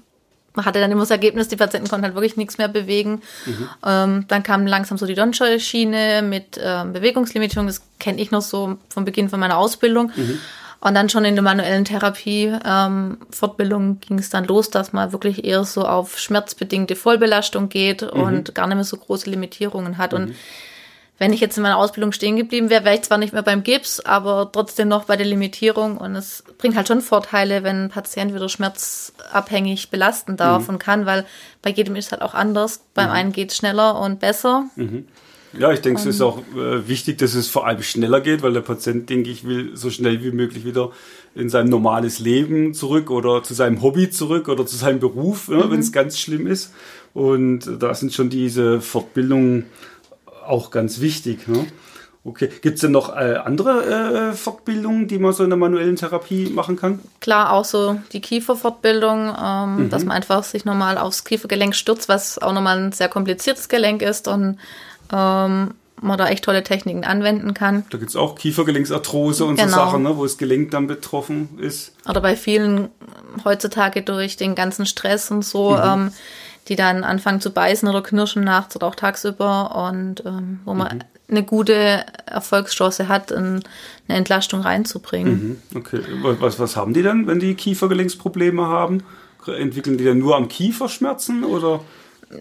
man 0.53 0.65
hatte 0.65 0.79
dann 0.79 0.91
immer 0.91 1.01
das 1.01 1.11
Ergebnis, 1.11 1.47
die 1.47 1.55
Patienten 1.55 1.89
konnten 1.89 2.05
halt 2.05 2.15
wirklich 2.15 2.37
nichts 2.37 2.57
mehr 2.57 2.67
bewegen. 2.67 3.21
Mhm. 3.45 3.69
Ähm, 3.85 4.25
dann 4.27 4.43
kam 4.43 4.67
langsam 4.67 4.97
so 4.97 5.05
die 5.05 5.15
Donscher-Schiene 5.15 6.21
mit 6.21 6.59
ähm, 6.61 6.93
Bewegungslimitierung. 6.93 7.67
Das 7.67 7.81
kenne 7.99 8.21
ich 8.21 8.31
noch 8.31 8.41
so 8.41 8.77
vom 8.89 9.05
Beginn 9.05 9.29
von 9.29 9.39
meiner 9.39 9.57
Ausbildung. 9.57 10.11
Mhm. 10.15 10.39
Und 10.81 10.93
dann 10.93 11.09
schon 11.09 11.25
in 11.25 11.35
der 11.35 11.43
manuellen 11.43 11.83
Therapie 11.83 12.53
ähm, 12.63 13.17
Fortbildung 13.31 13.99
ging 14.01 14.19
es 14.19 14.29
dann 14.29 14.45
los, 14.45 14.69
dass 14.69 14.93
man 14.93 15.11
wirklich 15.11 15.43
eher 15.43 15.63
so 15.63 15.85
auf 15.85 16.19
schmerzbedingte 16.19 16.95
Vollbelastung 16.95 17.69
geht 17.69 18.01
mhm. 18.01 18.21
und 18.21 18.55
gar 18.55 18.67
nicht 18.67 18.75
mehr 18.75 18.83
so 18.83 18.97
große 18.97 19.29
Limitierungen 19.29 19.97
hat. 19.97 20.13
Und 20.13 20.29
mhm 20.29 20.35
wenn 21.17 21.31
ich 21.31 21.39
jetzt 21.39 21.55
in 21.55 21.63
meiner 21.63 21.77
Ausbildung 21.77 22.11
stehen 22.11 22.35
geblieben 22.35 22.69
wäre, 22.69 22.83
wäre 22.83 22.95
ich 22.95 23.03
zwar 23.03 23.17
nicht 23.17 23.31
mehr 23.31 23.41
beim 23.41 23.63
Gips, 23.63 24.01
aber 24.01 24.49
trotzdem 24.51 24.89
noch 24.89 25.05
bei 25.05 25.15
der 25.15 25.25
Limitierung. 25.25 25.97
Und 25.97 26.15
es 26.15 26.43
bringt 26.57 26.75
halt 26.75 26.87
schon 26.87 27.01
Vorteile, 27.01 27.63
wenn 27.63 27.85
ein 27.85 27.89
Patient 27.89 28.33
wieder 28.33 28.49
schmerzabhängig 28.49 29.89
belasten 29.89 30.35
darf 30.35 30.63
mhm. 30.63 30.75
und 30.75 30.79
kann, 30.79 31.05
weil 31.05 31.25
bei 31.61 31.69
jedem 31.69 31.95
ist 31.95 32.07
es 32.07 32.11
halt 32.11 32.21
auch 32.21 32.33
anders. 32.33 32.81
Beim 32.93 33.07
mhm. 33.07 33.13
einen 33.13 33.31
geht 33.31 33.51
es 33.51 33.57
schneller 33.57 33.99
und 33.99 34.19
besser. 34.19 34.65
Mhm. 34.75 35.05
Ja, 35.57 35.71
ich 35.71 35.79
denke, 35.79 36.01
es 36.01 36.05
ist 36.05 36.21
auch 36.21 36.39
äh, 36.53 36.85
wichtig, 36.87 37.17
dass 37.19 37.33
es 37.33 37.47
vor 37.47 37.65
allem 37.65 37.81
schneller 37.81 38.19
geht, 38.19 38.43
weil 38.43 38.51
der 38.51 38.61
Patient, 38.61 39.09
denke 39.09 39.29
ich, 39.29 39.47
will 39.47 39.71
so 39.77 39.89
schnell 39.89 40.21
wie 40.21 40.31
möglich 40.31 40.65
wieder 40.65 40.91
in 41.33 41.49
sein 41.49 41.67
normales 41.67 42.19
Leben 42.19 42.73
zurück 42.73 43.09
oder 43.09 43.41
zu 43.41 43.53
seinem 43.53 43.81
Hobby 43.81 44.09
zurück 44.09 44.49
oder 44.49 44.65
zu 44.65 44.75
seinem 44.75 44.99
Beruf, 44.99 45.47
ja, 45.47 45.71
wenn 45.71 45.79
es 45.79 45.89
mhm. 45.89 45.93
ganz 45.93 46.19
schlimm 46.19 46.45
ist. 46.45 46.73
Und 47.13 47.69
da 47.79 47.93
sind 47.93 48.13
schon 48.13 48.29
diese 48.29 48.81
Fortbildungen 48.81 49.67
auch 50.47 50.71
ganz 50.71 50.99
wichtig. 50.99 51.47
Ne? 51.47 51.65
Okay. 52.25 52.49
Gibt 52.61 52.75
es 52.75 52.81
denn 52.81 52.91
noch 52.91 53.15
äh, 53.15 53.35
andere 53.35 54.31
äh, 54.31 54.33
Fortbildungen, 54.33 55.07
die 55.07 55.19
man 55.19 55.31
so 55.31 55.43
in 55.43 55.51
der 55.51 55.57
manuellen 55.57 55.95
Therapie 55.95 56.49
machen 56.49 56.75
kann? 56.75 56.99
Klar, 57.21 57.53
auch 57.53 57.65
so 57.65 57.99
die 58.13 58.19
Kieferfortbildung, 58.19 59.31
ähm, 59.39 59.75
mhm. 59.75 59.89
dass 59.91 60.03
man 60.03 60.17
einfach 60.17 60.43
sich 60.43 60.65
nochmal 60.65 60.97
aufs 60.97 61.23
Kiefergelenk 61.23 61.75
stürzt, 61.75 62.09
was 62.09 62.39
auch 62.39 62.53
nochmal 62.53 62.79
ein 62.79 62.91
sehr 62.91 63.09
kompliziertes 63.09 63.69
Gelenk 63.69 64.01
ist 64.01 64.27
und 64.27 64.57
ähm, 65.13 65.75
man 66.01 66.17
da 66.17 66.27
echt 66.27 66.43
tolle 66.43 66.63
Techniken 66.63 67.05
anwenden 67.05 67.53
kann. 67.53 67.85
Da 67.91 67.97
gibt 67.99 68.09
es 68.09 68.15
auch 68.15 68.35
Kiefergelenksarthrose 68.35 69.45
und 69.45 69.57
genau. 69.57 69.69
so 69.69 69.75
Sachen, 69.75 70.03
ne, 70.03 70.17
wo 70.17 70.23
das 70.23 70.37
Gelenk 70.37 70.71
dann 70.71 70.87
betroffen 70.87 71.59
ist. 71.59 71.93
Oder 72.09 72.21
bei 72.21 72.35
vielen 72.35 72.89
heutzutage 73.43 74.01
durch 74.01 74.35
den 74.35 74.55
ganzen 74.55 74.85
Stress 74.87 75.29
und 75.29 75.43
so. 75.43 75.71
Mhm. 75.71 75.81
Ähm, 75.83 76.11
die 76.67 76.75
dann 76.75 77.03
anfangen 77.03 77.41
zu 77.41 77.51
beißen 77.51 77.87
oder 77.87 78.01
knirschen 78.01 78.43
nachts 78.43 78.75
oder 78.75 78.87
auch 78.87 78.95
tagsüber 78.95 79.89
und 79.89 80.25
ähm, 80.25 80.59
wo 80.65 80.73
man 80.73 80.97
mhm. 80.97 81.03
eine 81.29 81.43
gute 81.43 82.05
Erfolgschance 82.25 83.07
hat, 83.07 83.31
in 83.31 83.61
eine 84.07 84.17
Entlastung 84.17 84.61
reinzubringen. 84.61 85.59
Mhm. 85.71 85.77
Okay, 85.77 86.01
was, 86.21 86.59
was 86.59 86.75
haben 86.75 86.93
die 86.93 87.03
dann, 87.03 87.27
wenn 87.27 87.39
die 87.39 87.55
Kiefergelenksprobleme 87.55 88.65
haben? 88.65 89.03
Entwickeln 89.45 89.97
die 89.97 90.05
dann 90.05 90.17
nur 90.17 90.35
am 90.35 90.47
Kiefer 90.47 90.89
Schmerzen 90.89 91.43
oder? 91.43 91.81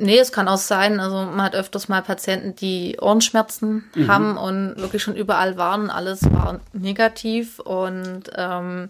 Nee, 0.00 0.18
es 0.18 0.32
kann 0.32 0.48
auch 0.48 0.58
sein, 0.58 0.98
also 0.98 1.16
man 1.16 1.42
hat 1.42 1.54
öfters 1.54 1.88
mal 1.88 2.00
Patienten, 2.00 2.56
die 2.56 2.96
Ohrenschmerzen 3.00 3.84
mhm. 3.94 4.08
haben 4.08 4.36
und 4.36 4.76
wirklich 4.78 5.02
schon 5.02 5.14
überall 5.14 5.58
waren, 5.58 5.90
alles 5.90 6.22
war 6.32 6.60
negativ 6.72 7.58
und 7.58 8.22
ähm, 8.36 8.88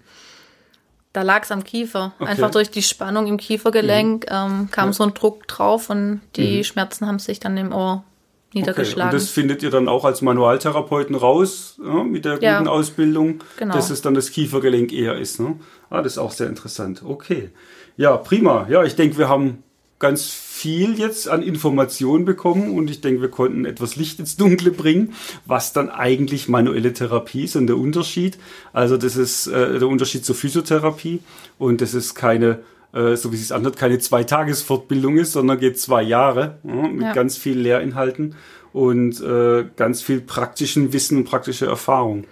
da 1.15 1.23
lag 1.23 1.45
es 1.45 1.53
am 1.53 1.65
Kiefer. 1.65 2.13
Okay. 2.19 2.31
Einfach 2.31 2.51
durch 2.51 2.71
die 2.71 2.83
Spannung 2.83 3.27
im 3.29 3.39
Kiefergelenk 3.39 4.27
mhm. 4.27 4.37
ähm, 4.37 4.69
kam 4.71 4.89
ja. 4.89 4.93
so 4.93 5.05
ein 5.05 5.15
Druck 5.15 5.47
drauf 5.47 5.89
und 5.89 6.21
die 6.37 6.59
mhm. 6.59 6.65
Schmerzen 6.65 7.07
haben 7.07 7.19
sich 7.19 7.41
dann 7.41 7.57
im 7.57 7.73
Ohr 7.73 8.05
niedergeschlagen. 8.53 9.11
Okay. 9.11 9.17
Und 9.17 9.23
das 9.23 9.31
findet 9.31 9.63
ihr 9.63 9.71
dann 9.71 9.89
auch 9.89 10.05
als 10.05 10.23
Manualtherapeuten 10.23 11.15
raus 11.15 11.81
ja, 11.83 12.03
mit 12.03 12.25
der 12.25 12.43
ja. 12.43 12.59
guten 12.59 12.69
Ausbildung, 12.69 13.45
genau. 13.57 13.75
dass 13.75 13.91
es 13.91 14.03
dann 14.03 14.15
das 14.15 14.33
Kiefergelenk 14.33 14.93
eher 14.93 15.17
ist. 15.17 15.39
Ne? 15.39 15.57
Ah, 15.89 16.03
das 16.03 16.13
ist 16.13 16.19
auch 16.19 16.33
sehr 16.33 16.49
interessant. 16.49 17.03
Okay. 17.05 17.51
Ja, 17.97 18.17
prima. 18.17 18.67
Ja, 18.69 18.83
ich 18.83 18.97
denke, 18.97 19.17
wir 19.17 19.29
haben 19.29 19.63
ganz 20.01 20.25
viel 20.55 21.01
jetzt 21.01 21.29
an 21.29 21.43
Informationen 21.43 22.25
bekommen 22.25 22.71
und 22.79 22.89
ich 22.89 23.01
denke, 23.01 23.21
wir 23.21 23.29
konnten 23.29 23.65
etwas 23.65 23.97
Licht 23.97 24.21
ins 24.21 24.37
Dunkle 24.37 24.71
bringen, 24.71 25.13
was 25.47 25.73
dann 25.73 25.91
eigentlich 25.91 26.49
manuelle 26.49 26.93
Therapie 26.93 27.43
ist 27.43 27.57
und 27.57 27.67
der 27.67 27.77
Unterschied. 27.77 28.39
Also 28.73 28.97
das 28.97 29.17
ist 29.17 29.49
äh, 29.49 29.81
der 29.81 29.89
Unterschied 29.89 30.25
zur 30.25 30.37
Physiotherapie 30.37 31.19
und 31.59 31.81
das 31.81 31.93
ist 31.93 32.15
keine 32.15 32.61
äh, 32.93 33.17
so 33.17 33.33
wie 33.33 33.37
es 33.37 33.51
anhört, 33.51 33.77
keine 33.77 33.99
Zwei-Tages-Fortbildung 33.99 35.19
ist, 35.19 35.33
sondern 35.33 35.59
geht 35.59 35.81
zwei 35.81 36.03
Jahre 36.03 36.59
ja, 36.63 36.73
mit 36.73 37.03
ja. 37.03 37.13
ganz 37.15 37.37
viel 37.37 37.59
Lehrinhalten 37.59 38.37
und 38.73 39.21
äh, 39.21 39.67
ganz 39.75 40.03
viel 40.03 40.21
praktischen 40.21 40.93
Wissen 40.93 41.19
und 41.19 41.25
praktische 41.25 41.67
Erfahrung. 41.67 42.25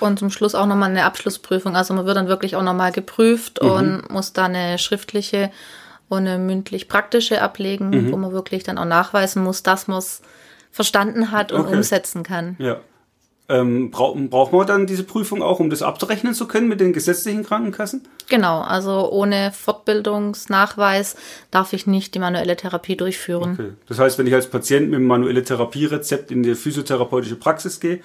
Und 0.00 0.18
zum 0.18 0.30
Schluss 0.30 0.56
auch 0.56 0.66
nochmal 0.66 0.90
eine 0.90 1.04
Abschlussprüfung. 1.04 1.76
Also 1.76 1.94
man 1.94 2.06
wird 2.06 2.16
dann 2.16 2.26
wirklich 2.26 2.56
auch 2.56 2.64
nochmal 2.64 2.90
geprüft 2.90 3.62
mhm. 3.62 3.70
und 3.70 4.10
muss 4.10 4.32
da 4.32 4.46
eine 4.46 4.78
schriftliche 4.78 5.52
und 6.08 6.26
eine 6.26 6.38
mündlich-praktische 6.38 7.42
ablegen, 7.42 7.90
mhm. 7.90 8.12
wo 8.12 8.16
man 8.16 8.32
wirklich 8.32 8.62
dann 8.62 8.78
auch 8.78 8.84
nachweisen 8.84 9.42
muss, 9.42 9.62
dass 9.62 9.88
man 9.88 9.98
es 9.98 10.22
verstanden 10.70 11.30
hat 11.30 11.52
und 11.52 11.62
okay. 11.62 11.76
umsetzen 11.76 12.22
kann. 12.22 12.56
Ja. 12.58 12.80
Ähm, 13.48 13.92
braucht 13.92 14.28
braucht 14.28 14.52
man 14.52 14.66
dann 14.66 14.86
diese 14.86 15.04
Prüfung 15.04 15.40
auch, 15.40 15.60
um 15.60 15.70
das 15.70 15.80
abzurechnen 15.80 16.34
zu 16.34 16.48
können 16.48 16.66
mit 16.66 16.80
den 16.80 16.92
gesetzlichen 16.92 17.44
Krankenkassen? 17.44 18.02
Genau, 18.28 18.60
also 18.60 19.08
ohne 19.10 19.52
Fortbildungsnachweis 19.52 21.14
darf 21.52 21.72
ich 21.72 21.86
nicht 21.86 22.14
die 22.16 22.18
manuelle 22.18 22.56
Therapie 22.56 22.96
durchführen. 22.96 23.52
Okay. 23.52 23.68
Das 23.86 24.00
heißt, 24.00 24.18
wenn 24.18 24.26
ich 24.26 24.34
als 24.34 24.48
Patient 24.48 24.90
mit 24.90 24.96
einem 24.96 25.06
manuelle 25.06 25.44
Therapierezept 25.44 26.32
in 26.32 26.42
die 26.42 26.56
physiotherapeutische 26.56 27.36
Praxis 27.36 27.78
gehe, 27.78 28.00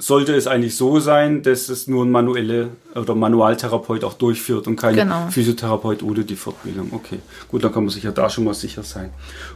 sollte 0.00 0.34
es 0.34 0.46
eigentlich 0.46 0.76
so 0.76 0.98
sein, 0.98 1.42
dass 1.42 1.68
es 1.68 1.86
nur 1.86 2.04
ein 2.04 2.10
manuelle 2.10 2.70
oder 2.94 3.14
Manualtherapeut 3.14 4.02
auch 4.02 4.14
durchführt 4.14 4.66
und 4.66 4.76
kein 4.76 4.96
genau. 4.96 5.28
Physiotherapeut 5.30 6.02
ohne 6.02 6.24
die 6.24 6.36
Fortbildung. 6.36 6.88
Okay, 6.92 7.18
gut, 7.48 7.62
dann 7.62 7.72
kann 7.72 7.84
man 7.84 7.90
sich 7.90 8.02
ja 8.02 8.10
da 8.10 8.30
schon 8.30 8.44
mal 8.44 8.54
sicher 8.54 8.82
sein. 8.82 9.10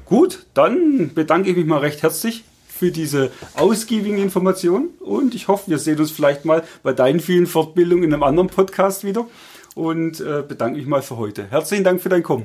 Gut, 0.04 0.46
dann 0.52 1.12
bedanke 1.14 1.50
ich 1.50 1.56
mich 1.56 1.66
mal 1.66 1.78
recht 1.78 2.02
herzlich 2.02 2.44
für 2.68 2.90
diese 2.90 3.30
ausgiebigen 3.54 4.18
Informationen 4.18 4.88
und 5.00 5.34
ich 5.34 5.48
hoffe, 5.48 5.70
wir 5.70 5.78
sehen 5.78 5.98
uns 5.98 6.10
vielleicht 6.10 6.44
mal 6.44 6.62
bei 6.82 6.92
deinen 6.92 7.20
vielen 7.20 7.46
Fortbildungen 7.46 8.04
in 8.04 8.12
einem 8.12 8.22
anderen 8.22 8.48
Podcast 8.48 9.04
wieder 9.04 9.26
und 9.74 10.20
äh, 10.20 10.42
bedanke 10.46 10.78
mich 10.78 10.86
mal 10.86 11.02
für 11.02 11.16
heute. 11.16 11.46
Herzlichen 11.50 11.84
Dank 11.84 12.02
für 12.02 12.08
dein 12.10 12.22
Kommen. 12.22 12.44